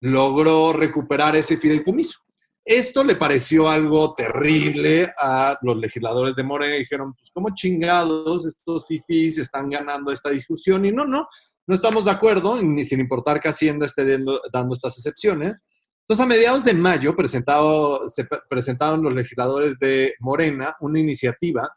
[0.00, 2.20] logró recuperar ese fideicomiso.
[2.64, 8.86] Esto le pareció algo terrible a los legisladores de Morena dijeron, pues cómo chingados estos
[8.86, 11.26] fifis están ganando esta discusión y no, no,
[11.66, 15.62] no estamos de acuerdo, ni sin importar que Hacienda esté dando, dando estas excepciones.
[16.00, 21.68] Entonces, a mediados de mayo presentado, se pre- presentaron los legisladores de Morena una iniciativa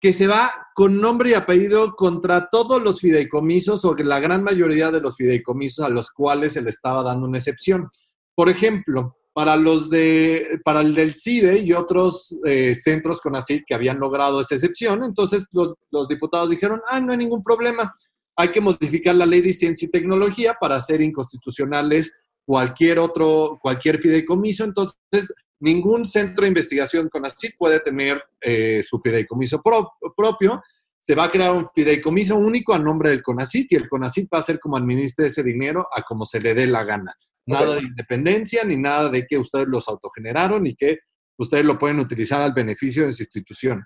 [0.00, 4.90] que se va con nombre y apellido contra todos los fideicomisos o la gran mayoría
[4.90, 7.88] de los fideicomisos a los cuales se le estaba dando una excepción.
[8.34, 13.62] Por ejemplo, para los de, para el del CIDE y otros eh, centros con ACID
[13.66, 17.94] que habían logrado esa excepción, entonces los, los diputados dijeron, ah, no hay ningún problema,
[18.36, 22.12] hay que modificar la ley de ciencia y tecnología para hacer inconstitucionales
[22.44, 28.98] cualquier otro, cualquier fideicomiso, entonces ningún centro de investigación con ACID puede tener eh, su
[28.98, 30.60] fideicomiso pro- propio.
[31.00, 34.38] Se va a crear un fideicomiso único a nombre del CONACIT y el CONACIT va
[34.38, 37.14] a ser como administre ese dinero a como se le dé la gana.
[37.46, 41.00] Nada de independencia ni nada de que ustedes los autogeneraron y que
[41.38, 43.84] ustedes lo pueden utilizar al beneficio de su institución.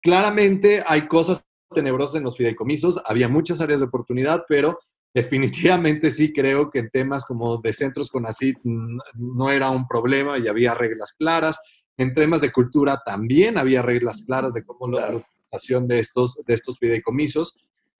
[0.00, 1.44] Claramente hay cosas
[1.74, 4.78] tenebrosas en los fideicomisos, había muchas áreas de oportunidad, pero
[5.14, 10.38] definitivamente sí creo que en temas como de centros con ACID no era un problema
[10.38, 11.58] y había reglas claras.
[11.98, 16.54] En temas de cultura también había reglas claras de cómo la utilización de estos, de
[16.54, 17.54] estos fideicomisos.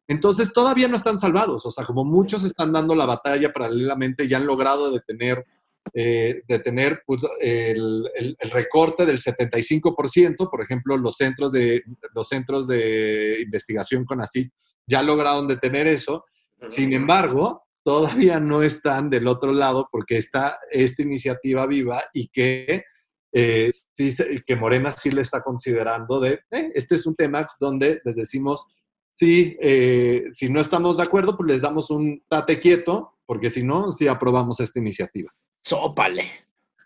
[0.08, 4.34] Entonces todavía no están salvados, o sea, como muchos están dando la batalla paralelamente y
[4.34, 5.44] han logrado detener,
[5.94, 11.82] eh, detener pues, el, el, el, recorte del 75%, por ejemplo, los centros de,
[12.14, 14.50] los centros de investigación con así
[14.86, 16.24] ya lograron detener eso.
[16.64, 22.84] Sin embargo, todavía no están del otro lado porque está esta iniciativa viva y que,
[23.32, 24.14] eh, sí,
[24.46, 28.66] que Morena sí le está considerando de, eh, este es un tema donde les decimos,
[29.22, 33.62] sí, eh, si no estamos de acuerdo, pues les damos un tate quieto, porque si
[33.62, 35.30] no, sí aprobamos esta iniciativa.
[35.60, 36.24] Sópale.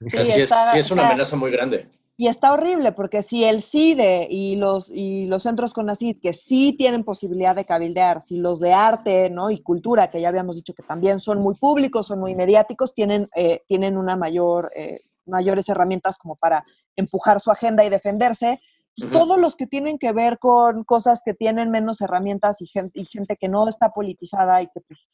[0.00, 1.88] Sí, Así es, sí es una amenaza muy grande.
[2.18, 6.74] Y está horrible porque si el CIDE y los, y los centros CONACID, que sí
[6.76, 9.50] tienen posibilidad de cabildear, si los de arte ¿no?
[9.50, 13.30] y cultura, que ya habíamos dicho que también son muy públicos, son muy mediáticos, tienen,
[13.34, 18.60] eh, tienen una mayor, eh, mayores herramientas como para empujar su agenda y defenderse,
[18.98, 19.12] uh -huh.
[19.12, 23.04] todos los que tienen que ver con cosas que tienen menos herramientas y gente, y
[23.04, 25.08] gente que no está politizada y que, pues,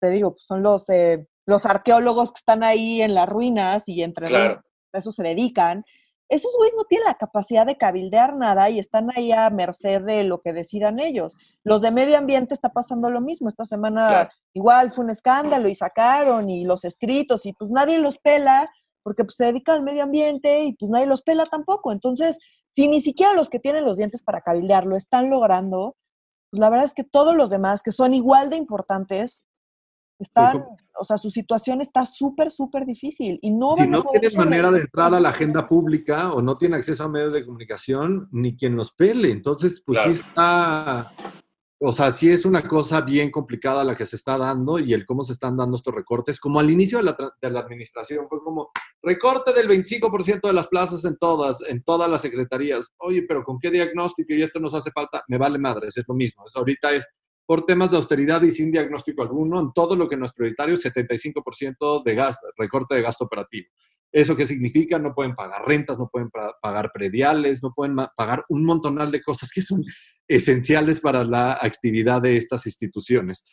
[0.00, 4.02] te digo, pues son los, eh, los arqueólogos que están ahí en las ruinas y
[4.02, 4.62] entre claro.
[4.92, 5.84] eso se dedican
[6.28, 10.24] esos güeyes no tienen la capacidad de cabildear nada y están ahí a merced de
[10.24, 11.34] lo que decidan ellos.
[11.64, 13.48] Los de medio ambiente está pasando lo mismo.
[13.48, 14.30] Esta semana claro.
[14.52, 18.70] igual fue un escándalo y sacaron y los escritos y pues nadie los pela
[19.02, 21.92] porque pues, se dedica al medio ambiente y pues nadie los pela tampoco.
[21.92, 22.38] Entonces,
[22.78, 25.96] si ni siquiera los que tienen los dientes para cabildear lo están logrando,
[26.48, 29.42] pues la verdad es que todos los demás que son igual de importantes
[30.20, 30.64] están,
[30.96, 34.82] o sea, su situación está súper, súper difícil y no Si no tienes manera de
[34.82, 38.76] entrar a la agenda pública o no tiene acceso a medios de comunicación, ni quien
[38.76, 39.32] los pele.
[39.32, 40.14] Entonces, pues claro.
[40.14, 41.12] sí está,
[41.80, 45.06] o sea, sí es una cosa bien complicada la que se está dando y el
[45.06, 46.40] cómo se están dando estos recortes.
[46.40, 50.66] Como al inicio de la, de la administración fue como recorte del 25% de las
[50.66, 52.92] plazas en todas, en todas las secretarías.
[52.98, 55.22] Oye, pero ¿con qué diagnóstico y esto nos hace falta?
[55.28, 56.44] Me vale madre, es lo mismo.
[56.46, 57.06] Es, ahorita es
[57.46, 60.74] por temas de austeridad y sin diagnóstico alguno, en todo lo que no es prioritario,
[60.74, 63.68] 75% de gasto, recorte de gasto operativo.
[64.12, 64.98] ¿Eso qué significa?
[64.98, 66.30] No pueden pagar rentas, no pueden
[66.62, 69.84] pagar prediales, no pueden pagar un montonal de cosas que son
[70.26, 73.44] esenciales para la actividad de estas instituciones.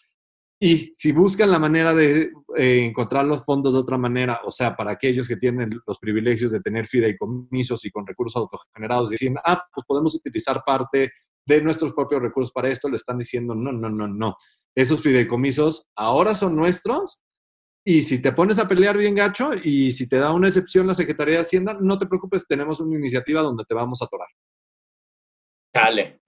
[0.60, 4.76] Y si buscan la manera de eh, encontrar los fondos de otra manera, o sea,
[4.76, 9.62] para aquellos que tienen los privilegios de tener fideicomisos y con recursos autogenerados, dicen, ah,
[9.74, 11.12] pues podemos utilizar parte
[11.46, 14.36] de nuestros propios recursos para esto, le están diciendo, no, no, no, no.
[14.74, 17.22] Esos fideicomisos ahora son nuestros
[17.88, 20.96] y si te pones a pelear bien gacho y si te da una excepción la
[20.96, 24.28] Secretaría de Hacienda, no te preocupes, tenemos una iniciativa donde te vamos a atorar.
[25.72, 26.20] Dale.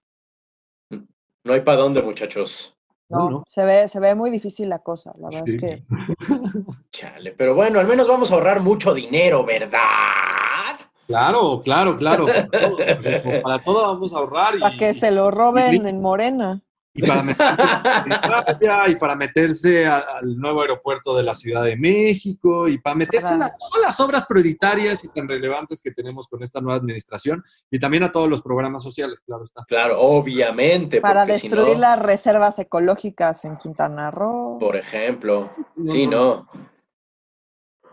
[1.42, 2.76] No hay para dónde, muchachos.
[3.08, 5.56] No, no, Se, ve, se ve muy difícil la cosa, la verdad sí.
[5.56, 5.84] es que...
[6.92, 10.78] Chale, pero bueno, al menos vamos a ahorrar mucho dinero, ¿verdad?
[11.08, 12.26] Claro, claro, claro.
[12.26, 12.76] Para todo,
[13.42, 14.56] para todo vamos a ahorrar.
[14.56, 16.62] Y, para que se lo roben y, en Morena.
[16.98, 22.68] Y para meterse, y para meterse a, al nuevo aeropuerto de la Ciudad de México
[22.68, 26.60] y para meterse a todas las obras prioritarias y tan relevantes que tenemos con esta
[26.60, 29.64] nueva administración y también a todos los programas sociales, claro está.
[29.68, 31.00] Claro, obviamente.
[31.00, 34.58] Para destruir si no, las reservas ecológicas en Quintana Roo.
[34.58, 35.52] Por ejemplo.
[35.76, 36.48] No, sí, no.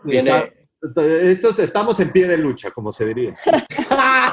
[0.02, 0.30] Viene.
[0.30, 3.36] Está estos estamos en pie de lucha, como se diría.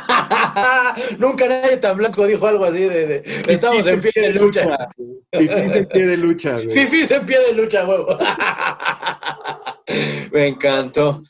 [1.18, 4.90] Nunca nadie tan blanco dijo algo así de, de estamos en pie de lucha.
[5.32, 6.70] Fifís en pie de lucha, güey.
[6.70, 8.18] Fifís en pie de lucha, huevo.
[10.32, 11.24] Me encantó.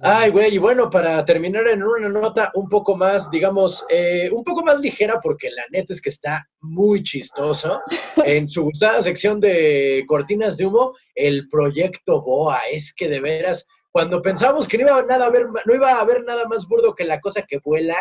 [0.00, 4.42] Ay, güey, y bueno, para terminar en una nota un poco más, digamos, eh, un
[4.42, 7.82] poco más ligera, porque la neta es que está muy chistoso.
[8.24, 13.66] En su gustada sección de cortinas de humo, el proyecto BOA, es que de veras
[13.94, 16.66] cuando pensamos que no iba, a nada a ver, no iba a haber nada más
[16.66, 17.94] burdo que la cosa que vuela,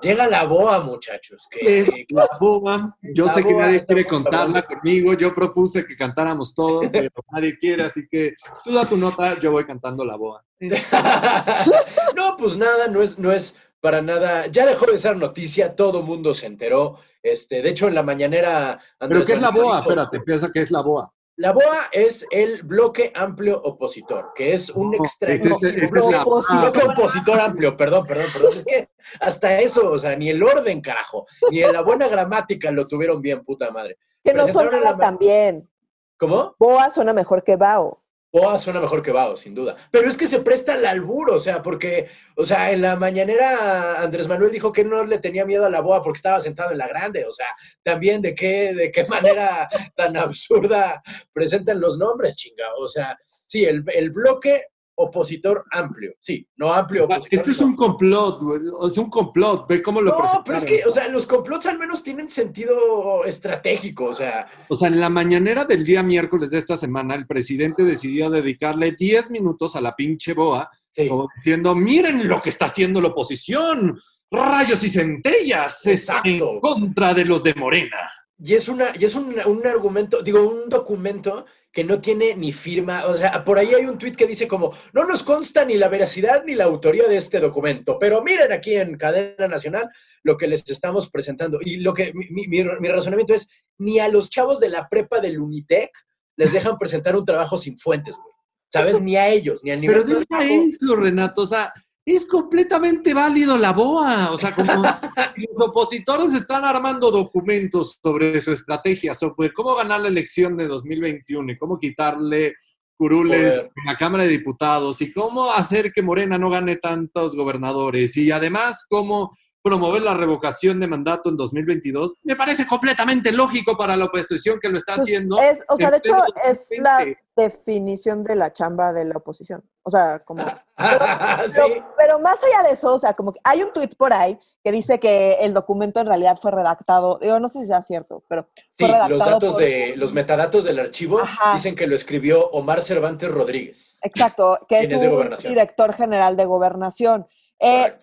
[0.00, 1.46] llega la boa, muchachos.
[1.50, 5.94] Que, la boa, yo la sé boa que nadie quiere contarla conmigo, yo propuse que
[5.94, 8.32] cantáramos todos, pero nadie quiere, así que
[8.64, 10.42] tú da tu nota, yo voy cantando la boa.
[12.16, 16.02] no, pues nada, no es, no es para nada, ya dejó de ser noticia, todo
[16.02, 18.80] mundo se enteró, este, de hecho en la mañanera...
[18.98, 19.80] Andrés ¿Pero qué es la boa?
[19.80, 21.13] Espérate, piensa que es la boa.
[21.36, 25.56] La BOA es el bloque amplio opositor, que es un extremo.
[25.56, 28.56] Es, es, es bloque, opositor amplio, perdón, perdón, perdón.
[28.58, 28.88] Es que
[29.20, 33.20] hasta eso, o sea, ni el orden, carajo, ni en la buena gramática lo tuvieron
[33.20, 33.98] bien, puta madre.
[34.22, 34.96] Que no suena la...
[34.96, 35.68] tan bien.
[36.16, 36.54] ¿Cómo?
[36.56, 38.03] BOA suena mejor que BAO.
[38.34, 39.76] BOA suena mejor que BAO, sin duda.
[39.92, 44.02] Pero es que se presta al albur, o sea, porque, o sea, en la mañanera
[44.02, 46.78] Andrés Manuel dijo que no le tenía miedo a la BOA porque estaba sentado en
[46.78, 47.46] la grande, o sea,
[47.84, 51.00] también de qué, de qué manera tan absurda
[51.32, 52.74] presentan los nombres, chinga.
[52.76, 53.16] O sea,
[53.46, 54.64] sí, el, el bloque
[54.96, 56.14] opositor amplio.
[56.20, 57.28] Sí, no amplio opositor.
[57.32, 58.60] Esto es un complot, güey.
[58.86, 59.66] Es un complot.
[59.68, 60.44] Ve cómo lo No, presentaron.
[60.44, 64.76] pero es que, o sea, los complots al menos tienen sentido estratégico, o sea, O
[64.76, 69.30] sea, en la mañanera del día miércoles de esta semana, el presidente decidió dedicarle 10
[69.30, 71.08] minutos a la pinche boa, sí.
[71.08, 73.98] como diciendo, miren lo que está haciendo la oposición,
[74.30, 76.28] rayos y centellas, Exacto.
[76.28, 77.98] en contra de los de Morena.
[78.38, 82.52] Y es, una, y es un, un argumento, digo, un documento que no tiene ni
[82.52, 83.04] firma.
[83.06, 85.88] O sea, por ahí hay un tuit que dice como, no nos consta ni la
[85.88, 89.90] veracidad ni la autoría de este documento, pero miren aquí en cadena nacional
[90.22, 91.58] lo que les estamos presentando.
[91.60, 93.48] Y lo que mi, mi- mi- mi razonamiento es,
[93.78, 95.90] ni a los chavos de la prepa del Unitec
[96.36, 98.32] les dejan presentar un trabajo sin fuentes, güey.
[98.72, 99.00] ¿Sabes?
[99.00, 100.04] Ni a ellos, ni al nivel.
[100.04, 100.42] Pero bajo.
[100.42, 101.72] eso, Renato, o sea,
[102.12, 104.72] es completamente válido la boa, o sea, como
[105.36, 111.52] los opositores están armando documentos sobre su estrategia, sobre cómo ganar la elección de 2021
[111.52, 112.54] y cómo quitarle
[112.96, 113.70] curules Poder.
[113.76, 118.30] en la Cámara de Diputados y cómo hacer que Morena no gane tantos gobernadores y
[118.30, 119.30] además cómo
[119.62, 124.68] promover la revocación de mandato en 2022, me parece completamente lógico para la oposición que
[124.68, 125.40] lo está Pues, haciendo.
[125.40, 126.12] es, o sea, de hecho,
[126.46, 127.23] es la 2020.
[127.36, 129.64] Definición de la chamba de la oposición.
[129.82, 130.42] O sea, como...
[131.48, 131.60] sí.
[131.66, 134.38] Pero, pero más allá de eso, o sea, como que hay un tuit por ahí
[134.62, 138.24] que dice que el documento en realidad fue redactado, digo, no sé si sea cierto,
[138.28, 141.52] pero Sí, redactado los datos por- de los metadatos del archivo Ajá.
[141.54, 143.98] dicen que lo escribió Omar Cervantes Rodríguez.
[144.02, 147.26] Exacto, que ¿Quién es es un director general de gobernación.
[147.58, 147.94] Eh.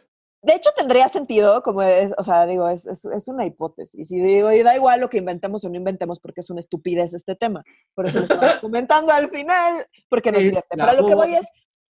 [0.43, 4.09] De hecho, tendría sentido, como es, o sea, digo, es, es, es una hipótesis.
[4.11, 7.13] Y digo, y da igual lo que inventemos o no inventemos, porque es una estupidez
[7.13, 7.63] este tema.
[7.93, 10.77] Por eso lo estamos comentando al final, porque Eh, divierte.
[10.77, 11.45] la Pero lo que voy es,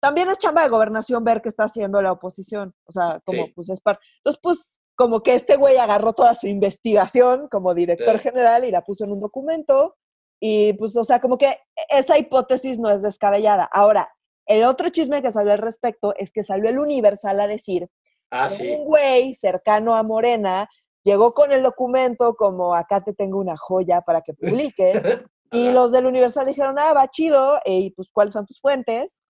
[0.00, 2.74] también es chamba de gobernación ver qué está haciendo la oposición.
[2.84, 3.52] O sea, como Sí.
[3.54, 4.00] pues es par...
[4.18, 8.22] Entonces, pues, como que este güey agarró toda su investigación como director Sí.
[8.24, 9.96] general y la puso en un documento.
[10.40, 11.56] Y pues, o sea, como que
[11.88, 13.64] esa hipótesis no es descabellada.
[13.72, 14.12] Ahora,
[14.46, 17.88] el otro chisme que salió al respecto es que salió el Universal a decir
[18.32, 18.70] Ah, sí.
[18.70, 20.68] un güey cercano a Morena
[21.04, 24.94] llegó con el documento como acá te tengo una joya para que publiques.
[25.52, 25.72] y Ajá.
[25.74, 29.20] los del Universal dijeron, ah, va chido, eh, y pues cuáles son tus fuentes.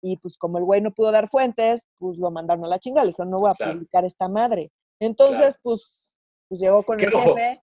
[0.00, 3.04] Y pues como el güey no pudo dar fuentes, pues lo mandaron a la chingada.
[3.06, 3.72] Le dijeron, no voy a Claro.
[3.72, 4.70] publicar esta madre.
[5.00, 5.56] Entonces, Claro.
[5.62, 5.98] pues,
[6.48, 7.62] pues llegó con el ojo, jefe.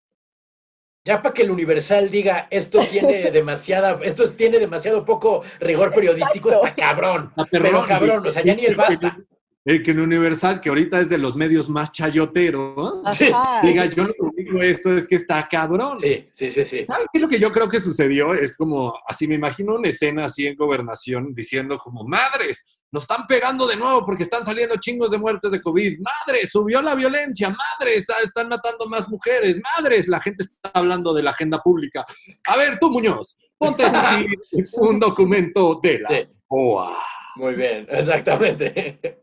[1.05, 5.93] Ya para que el Universal diga esto tiene demasiada, esto es- tiene demasiado poco rigor
[5.93, 6.67] periodístico, Exacto.
[6.67, 7.31] está cabrón.
[7.37, 9.17] Está Pero cabrón, o sea, ya ni el basta.
[9.63, 13.05] El que en Universal, que ahorita es de los medios más chayoteros.
[13.05, 13.61] Ajá.
[13.63, 15.99] diga, yo lo que digo esto es que está cabrón.
[15.99, 16.83] Sí, sí, sí, sí.
[16.83, 18.33] ¿Saben qué es lo que yo creo que sucedió?
[18.33, 23.27] Es como, así me imagino una escena así en gobernación diciendo como, madres, nos están
[23.27, 25.99] pegando de nuevo porque están saliendo chingos de muertes de COVID.
[25.99, 27.49] Madres, subió la violencia.
[27.49, 29.59] Madres, está- están matando más mujeres.
[29.77, 32.03] Madres, la gente está hablando de la agenda pública.
[32.47, 34.39] A ver, tú, Muñoz, ponte a escribir
[34.73, 36.15] un documento de la Sí,
[36.47, 36.97] OA.
[37.35, 39.20] muy bien, exactamente.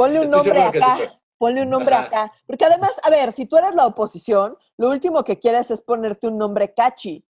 [0.00, 1.20] Ponle un Estoy nombre sí acá.
[1.36, 2.04] Ponle un nombre Ajá.
[2.06, 2.32] acá.
[2.46, 6.26] Porque además, a ver, si tú eres la oposición, lo último que quieres es ponerte
[6.26, 7.22] un nombre catchy.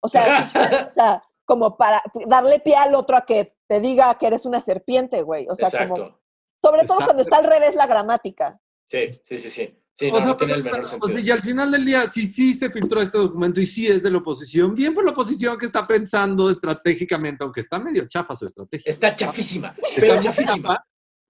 [0.00, 0.50] O sea,
[0.90, 4.60] o sea, como para darle pie al otro a que te diga que eres una
[4.60, 5.46] serpiente, güey.
[5.48, 8.60] O sea, como, sobre todo Está- cuando está al revés la gramática.
[8.90, 9.82] Sí, sí, sí, sí.
[9.98, 11.18] Sí, O no, sea, no tiene el pues, menor o sea, sentido.
[11.20, 14.10] y al final del día, sí, sí se filtró este documento y sí es de
[14.10, 14.74] la oposición.
[14.74, 18.90] Bien por la oposición que está pensando estratégicamente, aunque está medio chafa su estrategia.
[18.90, 20.84] Está chafísima, Está pero chafísima.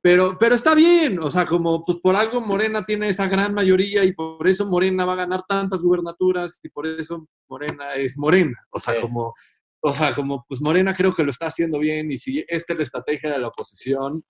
[0.06, 4.04] Pero, pero está bien, o sea, como pues, por algo Morena tiene esa gran mayoría
[4.04, 8.56] y por eso Morena va a ganar tantas gubernaturas y por eso Morena es Morena.
[8.70, 9.00] O sea, Sí.
[9.00, 9.34] como,
[9.80, 12.76] o sea, como pues Morena creo que lo está haciendo bien y si esta es
[12.78, 14.22] la estrategia de la oposición,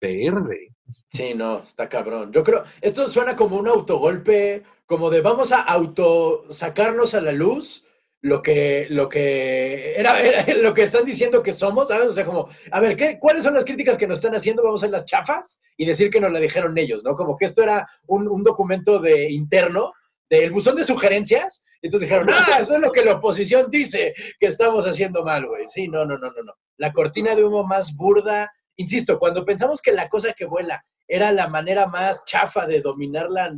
[0.00, 0.68] verde.
[1.12, 2.30] Sí, no, está cabrón.
[2.32, 7.32] Yo creo, esto suena como un autogolpe, como de vamos a auto sacarnos a la
[7.32, 7.84] luz
[8.24, 10.16] lo que, lo que era,
[10.62, 12.08] lo que están diciendo que somos, ¿sabes?
[12.08, 14.62] O sea, como, a ver, ¿qué, ¿cuáles son las críticas que nos están haciendo?
[14.62, 17.16] Vamos a las chafas y decir que nos la dijeron ellos, ¿no?
[17.16, 19.92] Como que esto era un, un documento de interno
[20.30, 21.62] del buzón de sugerencias.
[21.82, 25.46] y Entonces dijeron, ah, eso es lo que la oposición dice que estamos haciendo mal,
[25.46, 25.66] güey.
[25.68, 26.54] Sí, no, no, no, no, no.
[26.78, 28.50] La cortina de humo más burda.
[28.76, 33.26] Insisto, cuando pensamos que la cosa que vuela era la manera más chafa de dominar
[33.28, 33.50] la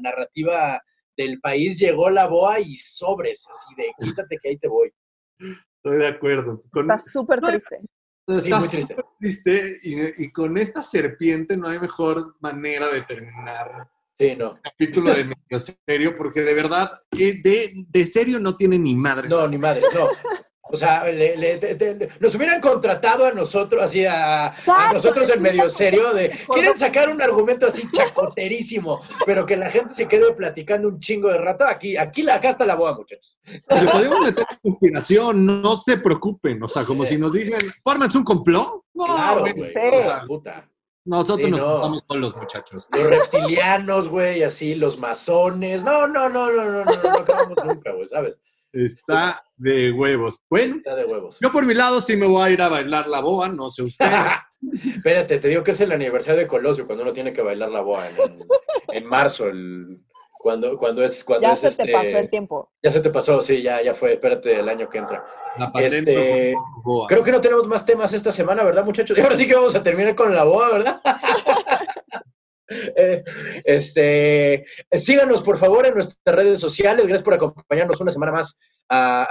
[0.00, 0.82] narrativa
[1.22, 4.92] del país, llegó la boa y sobres, así de quítate que ahí te voy.
[5.38, 6.62] Estoy de acuerdo.
[6.70, 7.78] Con, Está súper No, triste.
[8.28, 8.94] está muy triste.
[8.94, 14.60] súper triste y, y con esta serpiente no hay mejor manera de terminar Sí, no.
[14.62, 15.58] capítulo de medio
[15.88, 19.28] serio, porque de verdad, que de, de serio no tiene ni madre.
[19.28, 20.06] No, ni madre, no.
[20.72, 25.28] O sea, le- le- te- te- nos hubieran contratado a nosotros, así a, a nosotros
[25.28, 29.92] en medio serio, de quieren no- sacar un argumento así chacoterísimo, pero que la gente
[29.92, 31.64] se quede platicando un chingo de rato.
[31.66, 33.38] Aquí, aquí, la- acá está la boda, muchachos.
[33.44, 36.62] Le podemos meter en conspiración, no se preocupen.
[36.62, 38.82] O sea, como si nos dicen, fórmense un complot.
[38.94, 39.68] No, Claro, güey.
[39.68, 40.68] O sea, puta.
[41.04, 41.72] Nosotros Sí, nos no.
[41.72, 42.86] juntamos con los muchachos.
[42.92, 45.82] Los reptilianos, güey, así, los masones.
[45.82, 48.36] No, no, no, no, no, no, no, no acabamos nunca, güey, ¿sabes?
[48.72, 50.40] Está de huevos.
[50.48, 51.38] Bueno, Está de huevos.
[51.40, 53.82] yo por mi lado sí me voy a ir a bailar la boa, no sé
[53.82, 54.06] usted.
[54.96, 57.80] Espérate, te digo que es el aniversario de Colosio, cuando uno tiene que bailar la
[57.80, 58.06] boa
[58.92, 60.00] en, marzo, el,
[60.38, 62.70] cuando, cuando es, cuando Ya es se te este- pasó el tiempo.
[62.82, 65.24] Ya se te pasó, sí, ya, ya fue, espérate el año que entra.
[65.58, 67.06] La Este, boa.
[67.08, 69.16] Creo que no tenemos más temas esta semana, ¿verdad, muchachos?
[69.18, 71.00] Y ahora sí que vamos a terminar con la boa, ¿verdad?
[72.96, 73.22] Eh,
[73.64, 74.64] este,
[74.98, 77.06] síganos por favor en nuestras redes sociales.
[77.06, 78.56] Gracias por acompañarnos una semana más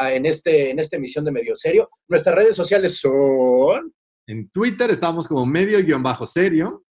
[0.09, 1.89] en, este, en esta emisión de Medio Serio.
[2.07, 3.93] Nuestras redes sociales son.
[4.27, 6.83] En Twitter estamos como medio guion bajo serio.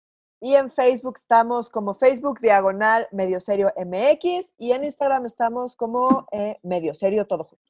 [0.40, 6.28] Y en Facebook estamos como Facebook Diagonal Medio Serio MX y en Instagram estamos como
[6.30, 7.67] eh, Medio Serio Todo Junto.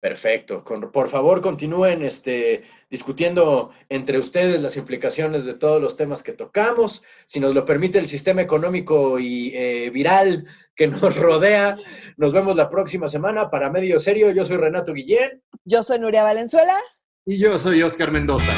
[0.00, 0.64] Perfecto.
[0.64, 6.32] Con- por favor, continúen este, discutiendo entre ustedes las implicaciones de todos los temas que
[6.32, 7.02] tocamos.
[7.26, 11.76] Si nos lo permite el sistema económico y eh, viral que nos rodea,
[12.16, 14.30] nos vemos la próxima semana para Medio Serio.
[14.30, 15.42] Yo soy Renato Guillén.
[15.64, 16.80] Yo soy Nuria Valenzuela.
[17.26, 18.52] Y yo soy Oscar Mendoza.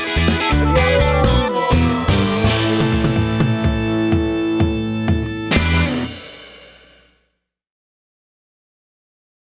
[0.53, 1.12] Adiós.